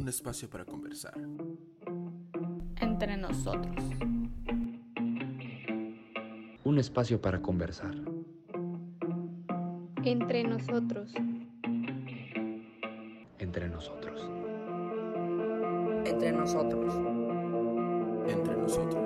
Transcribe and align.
un 0.00 0.08
espacio 0.08 0.48
para 0.48 0.64
conversar. 0.64 1.12
Entre 2.80 3.18
nosotros. 3.18 3.84
Un 6.64 6.78
espacio 6.78 7.20
para 7.20 7.42
conversar. 7.42 7.94
Entre 10.02 10.44
nosotros. 10.44 11.12
Entre 13.38 13.68
nosotros. 13.68 14.30
Entre 16.06 16.32
nosotros. 16.32 16.94
Entre 18.26 18.56
nosotros. 18.56 18.99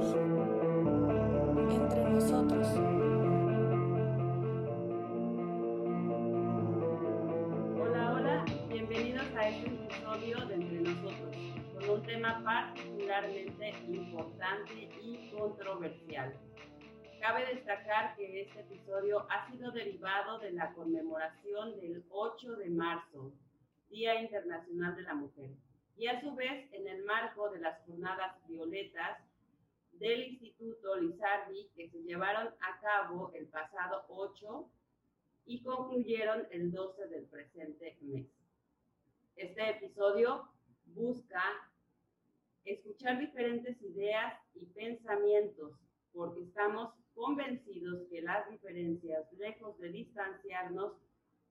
Controversial. 15.54 16.35
Cabe 17.21 17.46
destacar 17.54 18.17
que 18.17 18.43
este 18.43 18.61
episodio 18.61 19.26
ha 19.31 19.50
sido 19.50 19.71
derivado 19.71 20.39
de 20.40 20.53
la 20.53 20.72
conmemoración 20.75 21.81
del 21.81 22.04
8 22.11 22.57
de 22.57 22.71
marzo, 22.71 23.32
Día 23.89 24.21
Internacional 24.21 24.96
de 24.96 25.03
la 25.03 25.14
Mujer, 25.14 25.50
y 25.96 26.09
a 26.09 26.21
su 26.21 26.35
vez 26.35 26.71
en 26.72 26.89
el 26.89 27.04
marco 27.04 27.50
de 27.50 27.61
las 27.61 27.81
jornadas 27.86 28.36
violetas 28.46 29.18
del 29.93 30.25
Instituto 30.25 30.96
Lizardi 30.96 31.71
que 31.76 31.89
se 31.89 32.03
llevaron 32.03 32.48
a 32.48 32.81
cabo 32.81 33.31
el 33.34 33.47
pasado 33.47 34.05
8 34.09 34.69
y 35.47 35.62
concluyeron 35.62 36.47
el 36.50 36.73
12 36.73 37.06
del 37.09 37.25
presente 37.27 37.97
mes. 38.00 38.27
Este 39.36 39.70
episodio 39.70 40.48
busca 40.86 41.42
escuchar 42.65 43.19
diferentes 43.19 43.81
ideas 43.83 44.34
y 44.55 44.67
pensamientos 44.67 45.73
porque 46.12 46.43
estamos 46.43 46.95
convencidos 47.15 48.07
que 48.11 48.23
las 48.23 48.48
diferencias, 48.48 49.31
lejos 49.33 49.79
de 49.79 49.91
distanciarnos, 49.91 50.92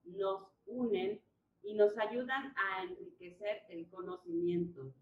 nos 0.04 0.42
unen 0.66 1.20
y 1.62 1.74
nos 1.74 1.96
ayudan 1.98 2.54
a 2.56 2.84
enriquecer 2.84 3.62
el 3.68 3.88
conocimiento. 3.88 4.92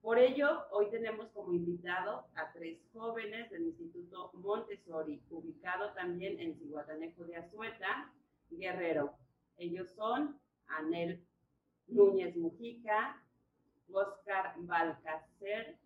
Por 0.00 0.18
ello, 0.18 0.62
hoy 0.70 0.88
tenemos 0.90 1.28
como 1.30 1.52
invitado 1.52 2.26
a 2.34 2.52
tres 2.52 2.78
jóvenes 2.92 3.50
del 3.50 3.64
Instituto 3.64 4.30
Montessori, 4.34 5.22
ubicado 5.28 5.92
también 5.92 6.40
en 6.40 6.56
Cihuatanejo 6.56 7.24
de 7.24 7.36
Azueta, 7.36 8.12
Guerrero. 8.50 9.14
Ellos 9.58 9.90
son 9.90 10.40
Anel 10.68 11.22
Núñez 11.86 12.34
Mujica, 12.36 13.19
Oscar 13.92 14.54
Balcacer, 14.58 15.76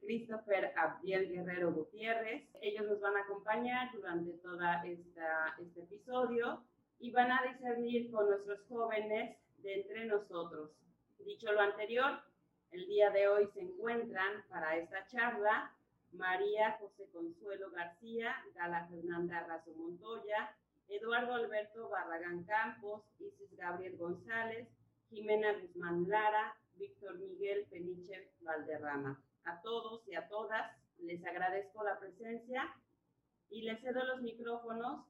Christopher 0.00 0.72
Abdiel 0.76 1.28
Guerrero 1.28 1.72
Gutiérrez. 1.72 2.48
Ellos 2.60 2.86
nos 2.86 3.00
van 3.00 3.16
a 3.16 3.22
acompañar 3.22 3.90
durante 3.92 4.32
todo 4.38 4.60
este 5.58 5.80
episodio 5.80 6.62
y 6.98 7.10
van 7.10 7.32
a 7.32 7.42
discernir 7.42 8.10
con 8.10 8.28
nuestros 8.28 8.60
jóvenes 8.68 9.36
de 9.58 9.74
entre 9.80 10.06
nosotros. 10.06 10.70
Dicho 11.18 11.52
lo 11.52 11.60
anterior, 11.60 12.20
el 12.70 12.86
día 12.86 13.10
de 13.10 13.28
hoy 13.28 13.48
se 13.52 13.60
encuentran 13.60 14.44
para 14.48 14.76
esta 14.76 15.06
charla 15.06 15.72
María 16.12 16.76
José 16.78 17.08
Consuelo 17.12 17.70
García, 17.70 18.34
Gala 18.54 18.86
Fernanda 18.88 19.44
Razo 19.46 19.72
Montoya, 19.74 20.54
Eduardo 20.88 21.34
Alberto 21.34 21.88
Barragán 21.88 22.44
Campos, 22.44 23.02
Isis 23.18 23.56
Gabriel 23.56 23.96
González, 23.96 24.68
Jimena 25.10 25.52
Guzmán 25.54 26.08
Lara, 26.08 26.56
Víctor 26.76 27.18
Miguel 27.18 27.66
Peniche 27.70 28.30
Valderrama. 28.40 29.22
A 29.44 29.60
todos 29.62 30.06
y 30.08 30.14
a 30.14 30.28
todas 30.28 30.76
les 30.98 31.24
agradezco 31.24 31.84
la 31.84 31.98
presencia 31.98 32.74
y 33.50 33.62
les 33.62 33.80
cedo 33.80 34.04
los 34.04 34.22
micrófonos 34.22 35.06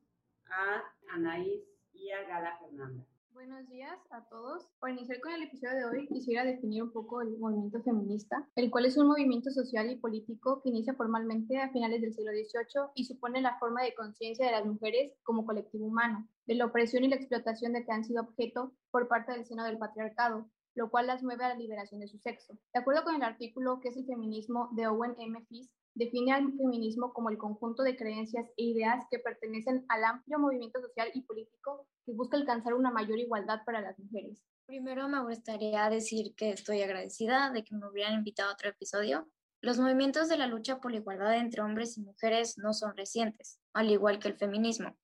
a 0.48 0.82
Anaís 1.10 1.62
y 1.92 2.10
a 2.10 2.22
Gala 2.24 2.58
Fernanda. 2.58 3.04
Buenos 3.32 3.68
días 3.68 3.98
a 4.10 4.26
todos. 4.30 4.66
Para 4.78 4.94
iniciar 4.94 5.20
con 5.20 5.30
el 5.30 5.42
episodio 5.42 5.76
de 5.76 5.84
hoy, 5.84 6.08
quisiera 6.08 6.42
definir 6.42 6.82
un 6.82 6.90
poco 6.90 7.20
el 7.20 7.36
movimiento 7.36 7.82
feminista, 7.82 8.48
el 8.54 8.70
cual 8.70 8.86
es 8.86 8.96
un 8.96 9.08
movimiento 9.08 9.50
social 9.50 9.90
y 9.90 9.96
político 9.96 10.62
que 10.62 10.70
inicia 10.70 10.94
formalmente 10.94 11.58
a 11.58 11.70
finales 11.70 12.00
del 12.00 12.14
siglo 12.14 12.30
XVIII 12.32 12.92
y 12.94 13.04
supone 13.04 13.42
la 13.42 13.58
forma 13.58 13.82
de 13.82 13.94
conciencia 13.94 14.46
de 14.46 14.52
las 14.52 14.64
mujeres 14.64 15.12
como 15.22 15.44
colectivo 15.44 15.86
humano, 15.86 16.26
de 16.46 16.54
la 16.54 16.64
opresión 16.64 17.04
y 17.04 17.08
la 17.08 17.16
explotación 17.16 17.74
de 17.74 17.84
que 17.84 17.92
han 17.92 18.04
sido 18.04 18.22
objeto 18.22 18.72
por 18.90 19.06
parte 19.06 19.32
del 19.32 19.44
seno 19.44 19.64
del 19.64 19.76
patriarcado, 19.76 20.48
lo 20.76 20.90
cual 20.90 21.08
las 21.08 21.22
mueve 21.22 21.44
a 21.44 21.48
la 21.48 21.54
liberación 21.56 22.00
de 22.00 22.06
su 22.06 22.18
sexo. 22.18 22.56
De 22.72 22.80
acuerdo 22.80 23.02
con 23.02 23.16
el 23.16 23.22
artículo 23.22 23.80
que 23.80 23.88
es 23.88 23.96
el 23.96 24.06
feminismo 24.06 24.68
de 24.72 24.86
Owen 24.86 25.16
M. 25.18 25.44
Fisk, 25.48 25.72
define 25.94 26.32
al 26.32 26.52
feminismo 26.52 27.12
como 27.12 27.30
el 27.30 27.38
conjunto 27.38 27.82
de 27.82 27.96
creencias 27.96 28.46
e 28.56 28.64
ideas 28.64 29.04
que 29.10 29.18
pertenecen 29.18 29.86
al 29.88 30.04
amplio 30.04 30.38
movimiento 30.38 30.80
social 30.80 31.10
y 31.14 31.22
político 31.22 31.88
que 32.04 32.12
busca 32.12 32.36
alcanzar 32.36 32.74
una 32.74 32.90
mayor 32.90 33.18
igualdad 33.18 33.60
para 33.64 33.80
las 33.80 33.98
mujeres. 33.98 34.44
Primero 34.66 35.08
me 35.08 35.22
gustaría 35.22 35.88
decir 35.88 36.34
que 36.36 36.50
estoy 36.50 36.82
agradecida 36.82 37.50
de 37.50 37.64
que 37.64 37.74
me 37.74 37.88
hubieran 37.88 38.14
invitado 38.14 38.50
a 38.50 38.52
otro 38.52 38.68
episodio. 38.68 39.26
Los 39.62 39.78
movimientos 39.78 40.28
de 40.28 40.36
la 40.36 40.46
lucha 40.46 40.80
por 40.80 40.90
la 40.90 40.98
igualdad 40.98 41.36
entre 41.36 41.62
hombres 41.62 41.96
y 41.96 42.02
mujeres 42.02 42.58
no 42.58 42.74
son 42.74 42.94
recientes, 42.94 43.58
al 43.72 43.90
igual 43.90 44.18
que 44.18 44.28
el 44.28 44.36
feminismo, 44.36 44.94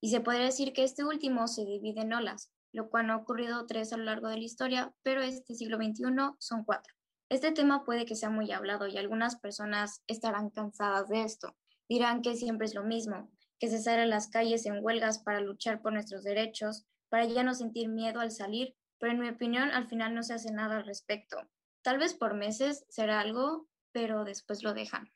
y 0.00 0.10
se 0.10 0.20
podría 0.20 0.44
decir 0.44 0.72
que 0.72 0.82
este 0.82 1.04
último 1.04 1.46
se 1.46 1.64
divide 1.64 2.00
en 2.00 2.12
olas, 2.12 2.50
lo 2.72 2.88
cual 2.90 3.06
no 3.06 3.14
ha 3.14 3.16
ocurrido 3.16 3.66
tres 3.66 3.92
a 3.92 3.96
lo 3.96 4.04
largo 4.04 4.28
de 4.28 4.36
la 4.36 4.44
historia, 4.44 4.94
pero 5.02 5.22
este 5.22 5.54
siglo 5.54 5.76
XXI 5.76 6.04
son 6.38 6.64
cuatro. 6.64 6.94
Este 7.28 7.52
tema 7.52 7.84
puede 7.84 8.06
que 8.06 8.16
sea 8.16 8.30
muy 8.30 8.50
hablado 8.50 8.88
y 8.88 8.96
algunas 8.98 9.36
personas 9.36 10.02
estarán 10.06 10.50
cansadas 10.50 11.08
de 11.08 11.22
esto. 11.22 11.56
Dirán 11.88 12.22
que 12.22 12.36
siempre 12.36 12.66
es 12.66 12.74
lo 12.74 12.84
mismo, 12.84 13.30
que 13.58 13.68
se 13.68 13.80
sale 13.80 14.02
a 14.02 14.06
las 14.06 14.28
calles 14.28 14.66
en 14.66 14.82
huelgas 14.82 15.20
para 15.20 15.40
luchar 15.40 15.80
por 15.80 15.92
nuestros 15.92 16.24
derechos, 16.24 16.86
para 17.08 17.26
ya 17.26 17.42
no 17.42 17.54
sentir 17.54 17.88
miedo 17.88 18.20
al 18.20 18.30
salir, 18.30 18.74
pero 18.98 19.12
en 19.12 19.20
mi 19.20 19.28
opinión 19.28 19.70
al 19.70 19.86
final 19.86 20.14
no 20.14 20.22
se 20.22 20.34
hace 20.34 20.52
nada 20.52 20.78
al 20.78 20.86
respecto. 20.86 21.36
Tal 21.82 21.98
vez 21.98 22.14
por 22.14 22.34
meses 22.34 22.84
será 22.88 23.20
algo, 23.20 23.68
pero 23.92 24.24
después 24.24 24.62
lo 24.62 24.74
dejan. 24.74 25.12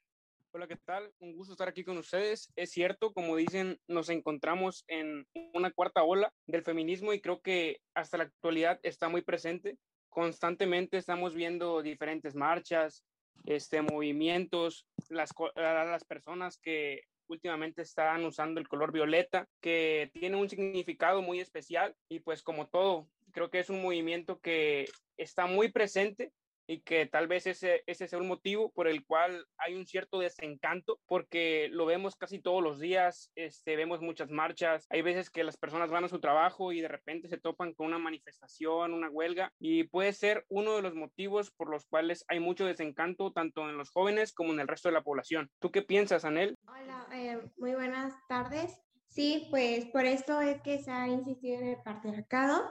Hola, 0.57 0.69
¿qué 0.69 0.77
tal? 0.77 1.13
Un 1.19 1.35
gusto 1.35 1.55
estar 1.55 1.67
aquí 1.67 1.83
con 1.83 1.99
ustedes. 1.99 2.49
Es 2.55 2.71
cierto, 2.71 3.13
como 3.13 3.35
dicen, 3.35 3.77
nos 3.89 4.09
encontramos 4.09 4.85
en 4.87 5.27
una 5.53 5.73
cuarta 5.73 6.05
ola 6.05 6.33
del 6.47 6.63
feminismo 6.63 7.13
y 7.13 7.21
creo 7.21 7.41
que 7.41 7.81
hasta 7.93 8.19
la 8.19 8.25
actualidad 8.25 8.79
está 8.85 9.09
muy 9.09 9.23
presente 9.23 9.79
constantemente 10.15 10.97
estamos 10.97 11.35
viendo 11.35 11.83
diferentes 11.83 12.37
marchas, 12.37 13.05
este, 13.47 13.83
movimientos, 13.83 14.87
las, 15.09 15.35
las 15.57 16.05
personas 16.05 16.57
que 16.59 17.03
últimamente 17.27 17.83
están 17.83 18.25
usando 18.25 18.61
el 18.61 18.69
color 18.69 18.93
violeta, 18.93 19.49
que 19.61 20.13
tiene 20.15 20.37
un 20.37 20.49
significado 20.49 21.21
muy 21.21 21.41
especial 21.41 21.97
y 22.09 22.21
pues 22.21 22.45
como 22.45 22.69
todo, 22.69 23.09
creo 23.33 23.51
que 23.51 23.59
es 23.59 23.71
un 23.71 23.83
movimiento 23.83 24.39
que 24.39 24.89
está 25.17 25.47
muy 25.47 25.73
presente 25.73 26.33
y 26.67 26.81
que 26.81 27.07
tal 27.07 27.27
vez 27.27 27.47
ese, 27.47 27.83
ese 27.87 28.09
sea 28.09 28.19
un 28.19 28.29
motivo 28.29 28.73
por 28.73 28.89
el 28.89 29.05
cual 29.05 29.47
hay 29.59 29.75
un 29.75 29.87
cierto 29.87 30.19
desencanto, 30.19 31.01
porque 31.07 31.69
lo 31.71 31.87
vemos 31.87 32.17
casi 32.17 32.41
todos 32.41 32.63
los 32.63 32.79
días, 32.79 33.31
este, 33.35 33.77
vemos 33.77 34.01
muchas 34.01 34.31
marchas, 34.31 34.87
hay 34.91 35.03
veces 35.03 35.31
que 35.31 35.45
las 35.45 35.57
personas 35.57 35.91
van 35.91 36.05
a 36.05 36.09
su 36.09 36.21
trabajo 36.21 36.73
y 36.73 36.81
de 36.81 36.89
repente 36.89 37.29
se 37.29 37.39
topan 37.39 37.75
con 37.75 37.87
una 37.87 37.99
manifestación, 37.99 38.93
una 38.93 39.11
huelga, 39.11 39.53
y 39.59 39.85
puede 39.85 40.13
ser 40.13 40.45
uno 40.49 40.77
de 40.77 40.83
los 40.83 40.95
motivos 40.95 41.51
por 41.51 41.71
los 41.71 41.87
cuales 41.87 42.25
hay 42.29 42.41
mucho 42.41 42.67
desencanto 42.67 43.33
tanto 43.33 43.69
en 43.69 43.77
los 43.77 43.91
jóvenes 43.91 44.33
como 44.33 44.53
en 44.53 44.61
el 44.61 44.69
resto 44.69 44.89
de 44.89 44.95
la 44.95 45.03
población. 45.03 45.51
¿Tú 45.61 45.71
qué 45.71 45.83
piensas, 45.83 46.25
Anel? 46.25 46.57
Hola, 46.67 47.07
eh, 47.13 47.41
muy 47.57 47.75
buenas 47.75 48.15
tardes. 48.29 48.81
Sí, 49.09 49.47
pues 49.51 49.87
por 49.87 50.07
esto 50.07 50.41
es 50.41 50.61
que 50.63 50.79
se 50.79 50.91
ha 50.91 51.07
insistido 51.07 51.61
en 51.61 51.69
el 51.69 51.83
patriarcado 51.85 52.69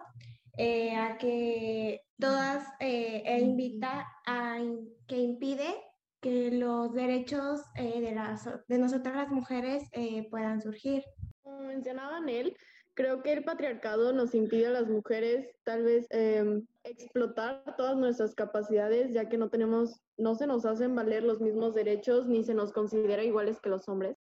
eh, 0.58 0.96
a 0.96 1.18
que 1.18 2.02
todas 2.20 2.66
eh, 2.80 3.24
e 3.26 3.40
invita 3.40 4.08
a 4.26 4.60
que 5.08 5.18
impide 5.18 5.74
que 6.22 6.52
los 6.52 6.94
derechos 6.94 7.62
eh, 7.76 8.00
de, 8.02 8.14
las, 8.14 8.48
de 8.68 8.78
nosotras 8.78 9.16
las 9.16 9.30
mujeres 9.30 9.84
puedan 10.30 10.62
surgir. 10.62 11.04
Como 11.42 11.62
mencionaba 11.62 12.18
Anel, 12.18 12.56
creo 12.94 13.24
que 13.24 13.34
el 13.34 13.44
patriarcado 13.44 14.14
nos 14.14 14.36
impide 14.36 14.68
a 14.68 14.72
las 14.72 14.88
mujeres 14.88 15.48
tal 15.64 15.84
vez 15.84 16.06
em, 16.12 16.66
explotar 16.84 17.64
todas 17.76 17.98
nuestras 17.98 18.36
capacidades, 18.36 19.12
ya 19.12 19.28
que 19.28 19.38
no 19.38 19.50
tenemos, 19.50 20.02
no 20.18 20.36
se 20.36 20.48
nos 20.48 20.66
hacen 20.66 20.96
valer 20.96 21.24
los 21.24 21.42
mismos 21.42 21.74
derechos 21.74 22.28
ni 22.28 22.44
se 22.44 22.54
nos 22.54 22.72
considera 22.72 23.24
iguales 23.24 23.60
que 23.60 23.70
los 23.70 23.90
hombres. 23.90 24.16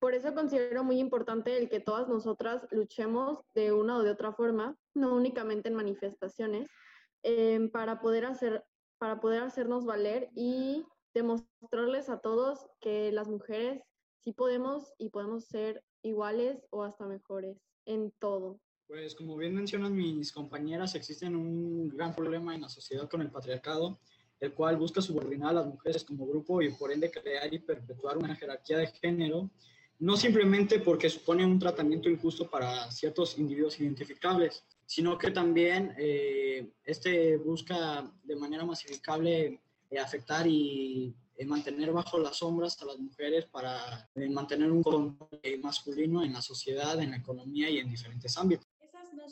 Por 0.00 0.14
eso 0.14 0.34
considero 0.34 0.82
muy 0.82 0.98
importante 0.98 1.58
el 1.58 1.68
que 1.68 1.78
todas 1.78 2.08
nosotras 2.08 2.66
luchemos 2.70 3.40
de 3.54 3.72
una 3.72 3.98
o 3.98 4.02
de 4.02 4.10
otra 4.10 4.32
forma, 4.32 4.76
no 4.94 5.14
únicamente 5.14 5.68
en 5.68 5.74
manifestaciones, 5.74 6.68
em, 7.22 7.70
para, 7.70 8.00
poder 8.00 8.24
hacer, 8.24 8.64
para 8.98 9.20
poder 9.20 9.42
hacernos 9.42 9.84
valer 9.84 10.30
y 10.34 10.86
demostrarles 11.12 12.08
a 12.08 12.18
todos 12.18 12.66
que 12.80 13.12
las 13.12 13.28
mujeres 13.28 13.82
sí 14.20 14.32
podemos 14.32 14.94
y 14.96 15.10
podemos 15.10 15.44
ser 15.44 15.84
iguales 16.02 16.66
o 16.70 16.82
hasta 16.82 17.06
mejores 17.06 17.58
en 17.84 18.10
todo. 18.18 18.58
Pues 18.86 19.14
como 19.14 19.36
bien 19.36 19.54
mencionan 19.54 19.94
mis 19.94 20.32
compañeras, 20.32 20.94
existe 20.94 21.26
un 21.26 21.90
gran 21.90 22.14
problema 22.14 22.54
en 22.54 22.62
la 22.62 22.70
sociedad 22.70 23.08
con 23.08 23.20
el 23.20 23.30
patriarcado, 23.30 23.98
el 24.40 24.54
cual 24.54 24.78
busca 24.78 25.02
subordinar 25.02 25.50
a 25.50 25.60
las 25.60 25.66
mujeres 25.66 26.04
como 26.04 26.26
grupo 26.26 26.62
y 26.62 26.70
por 26.70 26.90
ende 26.90 27.10
crear 27.10 27.52
y 27.52 27.58
perpetuar 27.58 28.16
una 28.16 28.34
jerarquía 28.34 28.78
de 28.78 28.86
género, 28.86 29.50
no 30.00 30.16
simplemente 30.16 30.80
porque 30.80 31.10
supone 31.10 31.44
un 31.44 31.58
tratamiento 31.58 32.08
injusto 32.08 32.48
para 32.48 32.90
ciertos 32.90 33.38
individuos 33.38 33.78
identificables, 33.80 34.64
sino 34.86 35.18
que 35.18 35.30
también 35.30 35.94
eh, 35.98 36.72
este 36.84 37.36
busca 37.36 38.10
de 38.24 38.36
manera 38.36 38.64
masificable 38.64 39.60
eh, 39.90 39.98
afectar 39.98 40.46
y 40.46 41.14
eh, 41.36 41.44
mantener 41.44 41.92
bajo 41.92 42.18
las 42.18 42.38
sombras 42.38 42.80
a 42.80 42.86
las 42.86 42.98
mujeres 42.98 43.44
para 43.46 44.08
mantener 44.30 44.72
un 44.72 44.82
control 44.82 45.40
masculino 45.62 46.24
en 46.24 46.32
la 46.32 46.40
sociedad, 46.40 46.98
en 47.00 47.10
la 47.10 47.18
economía 47.18 47.68
y 47.68 47.78
en 47.78 47.90
diferentes 47.90 48.36
ámbitos 48.38 48.66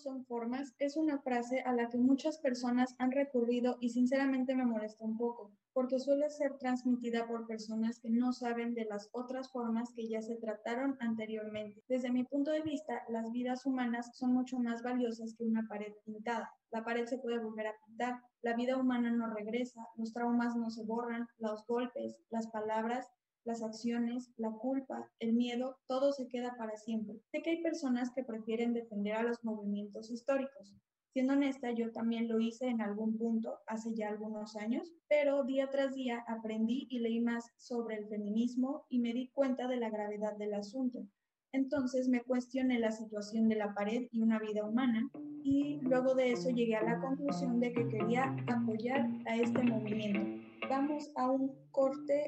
son 0.03 0.25
formas 0.25 0.75
es 0.79 0.97
una 0.97 1.19
frase 1.19 1.61
a 1.61 1.73
la 1.73 1.89
que 1.89 1.99
muchas 1.99 2.39
personas 2.39 2.95
han 2.99 3.13
recurrido 3.13 3.77
y 3.81 3.91
sinceramente 3.91 4.55
me 4.55 4.65
molesta 4.65 5.05
un 5.05 5.17
poco, 5.17 5.53
porque 5.73 5.99
suele 5.99 6.31
ser 6.31 6.57
transmitida 6.59 7.27
por 7.27 7.47
personas 7.47 8.01
que 8.01 8.11
no 8.11 8.33
saben 8.33 8.75
de 8.75 8.85
las 8.85 9.09
otras 9.13 9.51
formas 9.51 9.93
que 9.95 10.09
ya 10.09 10.23
se 10.23 10.37
trataron 10.37 10.97
anteriormente. 11.01 11.83
Desde 11.89 12.11
mi 12.11 12.25
punto 12.25 12.51
de 12.51 12.63
vista, 12.63 13.03
las 13.09 13.31
vidas 13.33 13.67
humanas 13.67 14.11
son 14.17 14.33
mucho 14.33 14.59
más 14.59 14.83
valiosas 14.83 15.35
que 15.37 15.45
una 15.45 15.67
pared 15.69 15.93
pintada. 16.05 16.51
La 16.71 16.85
pared 16.85 17.07
se 17.07 17.19
puede 17.19 17.39
volver 17.39 17.67
a 17.67 17.77
pintar, 17.87 18.21
la 18.43 18.55
vida 18.55 18.77
humana 18.77 19.11
no 19.11 19.33
regresa, 19.33 19.87
los 19.97 20.13
traumas 20.13 20.57
no 20.57 20.71
se 20.71 20.85
borran, 20.85 21.27
los 21.39 21.67
golpes, 21.67 22.21
las 22.31 22.49
palabras 22.49 23.09
las 23.49 23.63
acciones, 23.63 24.31
la 24.37 24.53
culpa, 24.53 25.11
el 25.21 25.33
miedo, 25.33 25.79
todo 25.87 26.13
se 26.13 26.29
queda 26.29 26.55
para 26.59 26.77
siempre. 26.77 27.19
Sé 27.33 27.41
que 27.43 27.51
hay 27.51 27.63
personas 27.63 28.13
que 28.15 28.23
prefieren 28.23 28.75
defender 28.75 29.15
a 29.15 29.23
los 29.23 29.43
movimientos 29.43 30.11
históricos. 30.11 30.77
Siendo 31.15 31.33
honesta, 31.33 31.71
yo 31.71 31.91
también 31.91 32.29
lo 32.29 32.39
hice 32.39 32.67
en 32.67 32.83
algún 32.83 33.17
punto 33.17 33.59
hace 33.67 33.95
ya 33.95 34.11
algunos 34.11 34.55
años, 34.55 34.93
pero 35.09 35.45
día 35.45 35.71
tras 35.71 35.95
día 35.95 36.23
aprendí 36.29 36.87
y 36.91 36.99
leí 36.99 37.21
más 37.21 37.51
sobre 37.57 37.97
el 37.97 38.07
feminismo 38.07 38.85
y 38.91 38.99
me 38.99 39.15
di 39.15 39.31
cuenta 39.31 39.67
de 39.67 39.79
la 39.79 39.89
gravedad 39.89 40.37
del 40.37 40.53
asunto. 40.53 41.07
Entonces 41.53 42.07
me 42.09 42.23
cuestioné 42.23 42.79
la 42.79 42.93
situación 42.93 43.49
de 43.49 43.57
la 43.57 43.73
pared 43.73 44.09
y 44.13 44.21
una 44.21 44.39
vida 44.39 44.67
humana 44.67 45.09
y 45.43 45.81
luego 45.81 46.15
de 46.15 46.33
eso 46.33 46.51
llegué 46.51 46.77
a 46.77 46.85
la 46.85 47.01
conclusión 47.01 47.59
de 47.61 47.73
que 47.73 47.89
quería 47.89 48.37
apoyar 48.47 49.09
a 49.25 49.37
este 49.37 49.63
movimiento. 49.63 50.48
Vamos 50.67 51.11
a 51.17 51.31
un 51.31 51.55
corte, 51.71 52.27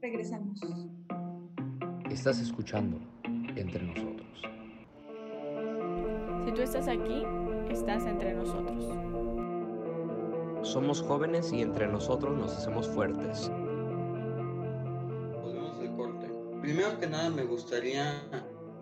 regresamos. 0.00 0.60
Estás 2.10 2.38
escuchando 2.40 2.98
entre 3.56 3.82
nosotros. 3.82 4.42
Si 6.44 6.52
tú 6.52 6.62
estás 6.62 6.86
aquí, 6.88 7.24
estás 7.70 8.04
entre 8.06 8.34
nosotros. 8.34 8.84
Somos 10.62 11.02
jóvenes 11.02 11.52
y 11.52 11.62
entre 11.62 11.88
nosotros 11.88 12.36
nos 12.36 12.56
hacemos 12.56 12.88
fuertes. 12.88 13.50
Volvemos 15.42 15.78
al 15.80 15.96
corte. 15.96 16.30
Primero 16.60 16.98
que 17.00 17.06
nada 17.08 17.30
me 17.30 17.44
gustaría 17.44 18.22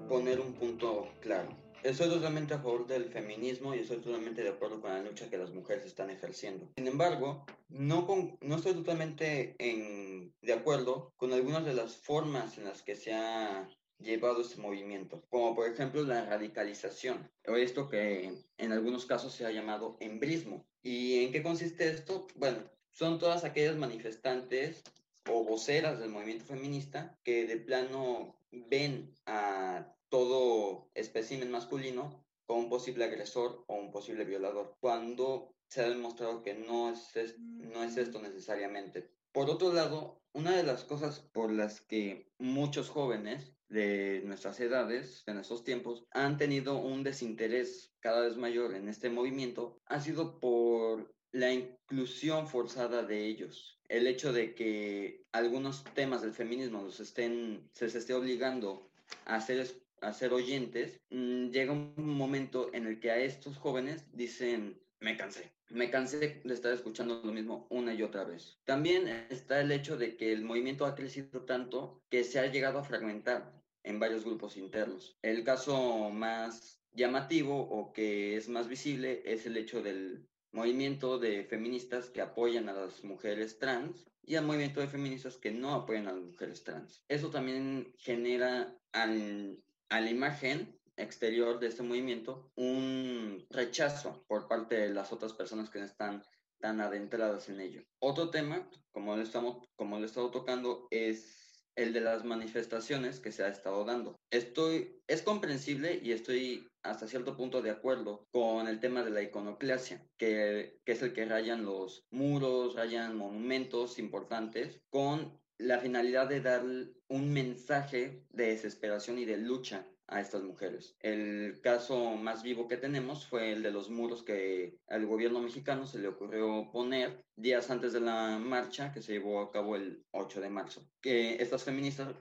poner 0.09 0.41
un 0.41 0.53
punto 0.53 1.07
claro. 1.21 1.60
Estoy 1.83 2.11
totalmente 2.11 2.53
a 2.53 2.59
favor 2.59 2.87
del 2.87 3.07
feminismo 3.07 3.75
y 3.75 3.79
estoy 3.79 3.99
totalmente 3.99 4.43
de 4.43 4.51
acuerdo 4.51 4.81
con 4.83 4.91
la 4.91 5.03
lucha 5.03 5.31
que 5.31 5.39
las 5.39 5.51
mujeres 5.51 5.87
están 5.87 6.11
ejerciendo. 6.11 6.71
Sin 6.77 6.87
embargo, 6.87 7.47
no, 7.69 8.07
no 8.41 8.57
estoy 8.57 8.75
totalmente 8.75 9.55
en, 9.59 10.35
de 10.43 10.53
acuerdo 10.53 11.15
con 11.17 11.33
algunas 11.33 11.65
de 11.65 11.73
las 11.73 11.97
formas 11.97 12.59
en 12.59 12.65
las 12.65 12.83
que 12.83 12.97
se 12.97 13.15
ha 13.15 13.67
llevado 13.99 14.43
este 14.43 14.61
movimiento, 14.61 15.25
como 15.31 15.55
por 15.55 15.69
ejemplo 15.69 16.03
la 16.03 16.27
radicalización, 16.27 17.31
o 17.47 17.57
esto 17.57 17.89
que 17.89 18.33
en 18.59 18.73
algunos 18.73 19.07
casos 19.07 19.33
se 19.33 19.47
ha 19.47 19.51
llamado 19.51 19.97
embrismo. 20.01 20.67
¿Y 20.83 21.25
en 21.25 21.33
qué 21.33 21.43
consiste 21.43 21.89
esto? 21.89 22.27
Bueno, 22.35 22.59
son 22.91 23.19
todas 23.19 23.45
aquellas 23.45 23.77
manifestantes 23.77 24.83
o 25.31 25.45
voceras 25.45 25.99
del 25.99 26.11
movimiento 26.11 26.45
feminista 26.45 27.19
que 27.23 27.47
de 27.47 27.57
plano 27.57 28.37
ven 28.51 29.15
a 29.27 29.95
todo 30.11 30.91
espécimen 30.95 31.51
masculino 31.51 32.25
como 32.47 32.61
un 32.61 32.69
posible 32.69 33.05
agresor 33.05 33.65
o 33.69 33.77
un 33.77 33.91
posible 33.91 34.25
violador, 34.25 34.77
cuando 34.81 35.55
se 35.69 35.83
ha 35.83 35.89
demostrado 35.89 36.43
que 36.43 36.55
no 36.55 36.91
es, 36.91 37.39
no 37.39 37.85
es 37.85 37.97
esto 37.97 38.21
necesariamente. 38.21 39.09
Por 39.33 39.49
otro 39.49 39.73
lado, 39.73 40.21
una 40.33 40.57
de 40.57 40.65
las 40.65 40.85
cosas 40.85 41.21
por 41.21 41.53
las 41.53 41.81
que 41.81 42.29
muchos 42.39 42.89
jóvenes 42.89 43.55
de 43.69 44.23
nuestras 44.25 44.59
edades, 44.59 45.23
en 45.27 45.39
estos 45.39 45.63
tiempos, 45.63 46.05
han 46.11 46.37
tenido 46.37 46.79
un 46.79 47.05
desinterés 47.05 47.93
cada 48.01 48.23
vez 48.23 48.37
mayor 48.37 48.75
en 48.75 48.89
este 48.89 49.11
movimiento, 49.11 49.79
ha 49.87 50.01
sido 50.01 50.41
por 50.41 51.15
la 51.33 51.53
inclusión 51.53 52.49
forzada 52.49 53.05
de 53.05 53.27
ellos. 53.27 53.81
El 53.89 54.09
hecho 54.09 54.33
de 54.33 54.57
que 54.57 55.23
algunos 55.31 55.85
temas 55.95 56.23
del 56.23 56.33
feminismo 56.33 56.83
los 56.83 56.99
estén, 56.99 57.71
se 57.73 57.85
les 57.85 57.95
esté 57.95 58.15
obligando 58.15 58.91
a 59.25 59.41
ser 59.41 59.61
a 60.01 60.13
ser 60.13 60.33
oyentes, 60.33 61.01
mm, 61.11 61.51
llega 61.51 61.73
un 61.73 61.95
momento 61.97 62.71
en 62.73 62.87
el 62.87 63.01
que 63.01 63.11
a 63.11 63.19
estos 63.19 63.57
jóvenes 63.57 64.05
dicen, 64.13 64.81
me 65.01 65.17
cansé, 65.17 65.53
me 65.71 65.91
cansé 65.91 66.41
de 66.45 66.55
estar 66.55 66.73
escuchando 66.73 67.21
lo 67.23 67.33
mismo 67.33 67.67
una 67.71 67.95
y 67.95 68.03
otra 68.03 68.25
vez. 68.25 68.59
También 68.65 69.09
está 69.31 69.61
el 69.61 69.73
hecho 69.73 69.97
de 69.97 70.17
que 70.17 70.33
el 70.33 70.43
movimiento 70.43 70.85
ha 70.85 70.95
crecido 70.95 71.43
tanto 71.43 72.03
que 72.11 72.25
se 72.25 72.39
ha 72.39 72.47
llegado 72.47 72.79
a 72.79 72.85
fragmentar 72.85 73.53
en 73.83 73.99
varios 73.99 74.25
grupos 74.25 74.57
internos. 74.57 75.17
El 75.23 75.45
caso 75.45 76.11
más 76.11 76.81
llamativo 76.93 77.61
o 77.61 77.93
que 77.93 78.37
es 78.37 78.49
más 78.49 78.69
visible 78.69 79.23
es 79.25 79.47
el 79.47 79.57
hecho 79.57 79.83
del 79.83 80.27
movimiento 80.53 81.19
de 81.19 81.45
feministas 81.45 82.11
que 82.11 82.21
apoyan 82.21 82.69
a 82.69 82.73
las 82.73 83.05
mujeres 83.05 83.59
trans 83.59 84.07
y 84.23 84.35
al 84.35 84.45
movimiento 84.45 84.81
de 84.81 84.89
feministas 84.89 85.37
que 85.37 85.53
no 85.53 85.75
apoyan 85.75 86.09
a 86.09 86.13
las 86.13 86.23
mujeres 86.23 86.65
trans. 86.65 87.05
Eso 87.09 87.31
también 87.31 87.95
genera 87.97 88.77
al 88.93 89.63
a 89.91 90.01
la 90.01 90.11
imagen 90.11 90.79
exterior 90.97 91.59
de 91.61 91.69
este 91.69 91.83
movimiento 91.83 92.51
un 92.57 93.45
rechazo 93.51 94.25
por 94.29 94.49
parte 94.49 94.77
de 94.77 94.91
las 94.91 95.13
otras 95.13 95.33
personas 95.33 95.71
que 95.71 95.83
están 95.83 96.23
tan 96.61 96.81
adentradas 96.81 97.49
en 97.49 97.61
ello. 97.61 97.83
Otro 98.01 98.31
tema, 98.31 98.69
como 98.93 99.17
lo, 99.17 99.23
estamos, 99.23 99.65
como 99.77 99.97
lo 99.97 100.03
he 100.03 100.07
estado 100.07 100.31
tocando, 100.31 100.87
es 100.91 101.65
el 101.75 101.93
de 101.93 102.01
las 102.01 102.25
manifestaciones 102.25 103.21
que 103.21 103.33
se 103.33 103.45
ha 103.45 103.49
estado 103.49 103.85
dando. 103.85 104.21
Estoy, 104.31 105.01
es 105.07 105.23
comprensible 105.23 105.99
y 106.03 106.13
estoy 106.13 106.69
hasta 106.83 107.09
cierto 107.09 107.37
punto 107.37 107.63
de 107.63 107.71
acuerdo 107.71 108.27
con 108.31 108.69
el 108.69 108.81
tema 108.81 109.03
de 109.03 109.11
la 109.11 109.23
iconoclasia, 109.23 110.05
que, 110.19 110.79
que 110.85 110.93
es 110.93 111.03
el 111.03 111.15
que 111.15 111.25
rayan 111.25 111.65
los 111.65 112.05
muros, 112.11 112.75
rayan 112.75 113.17
monumentos 113.17 113.99
importantes 113.99 114.81
con 114.91 115.41
la 115.61 115.79
finalidad 115.79 116.29
de 116.29 116.41
dar 116.41 116.63
un 117.09 117.33
mensaje 117.33 118.25
de 118.31 118.47
desesperación 118.47 119.19
y 119.19 119.25
de 119.25 119.37
lucha 119.37 119.87
a 120.07 120.21
estas 120.21 120.43
mujeres. 120.43 120.97
El 121.01 121.61
caso 121.61 122.17
más 122.17 122.43
vivo 122.43 122.67
que 122.67 122.77
tenemos 122.77 123.27
fue 123.27 123.53
el 123.53 123.63
de 123.63 123.71
los 123.71 123.91
muros 123.91 124.23
que 124.23 124.79
al 124.89 125.07
gobierno 125.07 125.41
mexicano 125.41 125.87
se 125.87 126.01
le 126.01 126.09
ocurrió 126.09 126.71
poner 126.73 127.25
días 127.37 127.71
antes 127.71 127.93
de 127.93 128.01
la 128.01 128.39
marcha 128.39 128.93
que 128.93 129.03
se 129.03 129.13
llevó 129.13 129.41
a 129.41 129.53
cabo 129.53 129.77
el 129.77 130.05
8 130.11 130.41
de 130.41 130.51
marzo. 130.51 130.85
Que 131.01 131.37
estas 131.41 131.63
feministas 131.63 132.15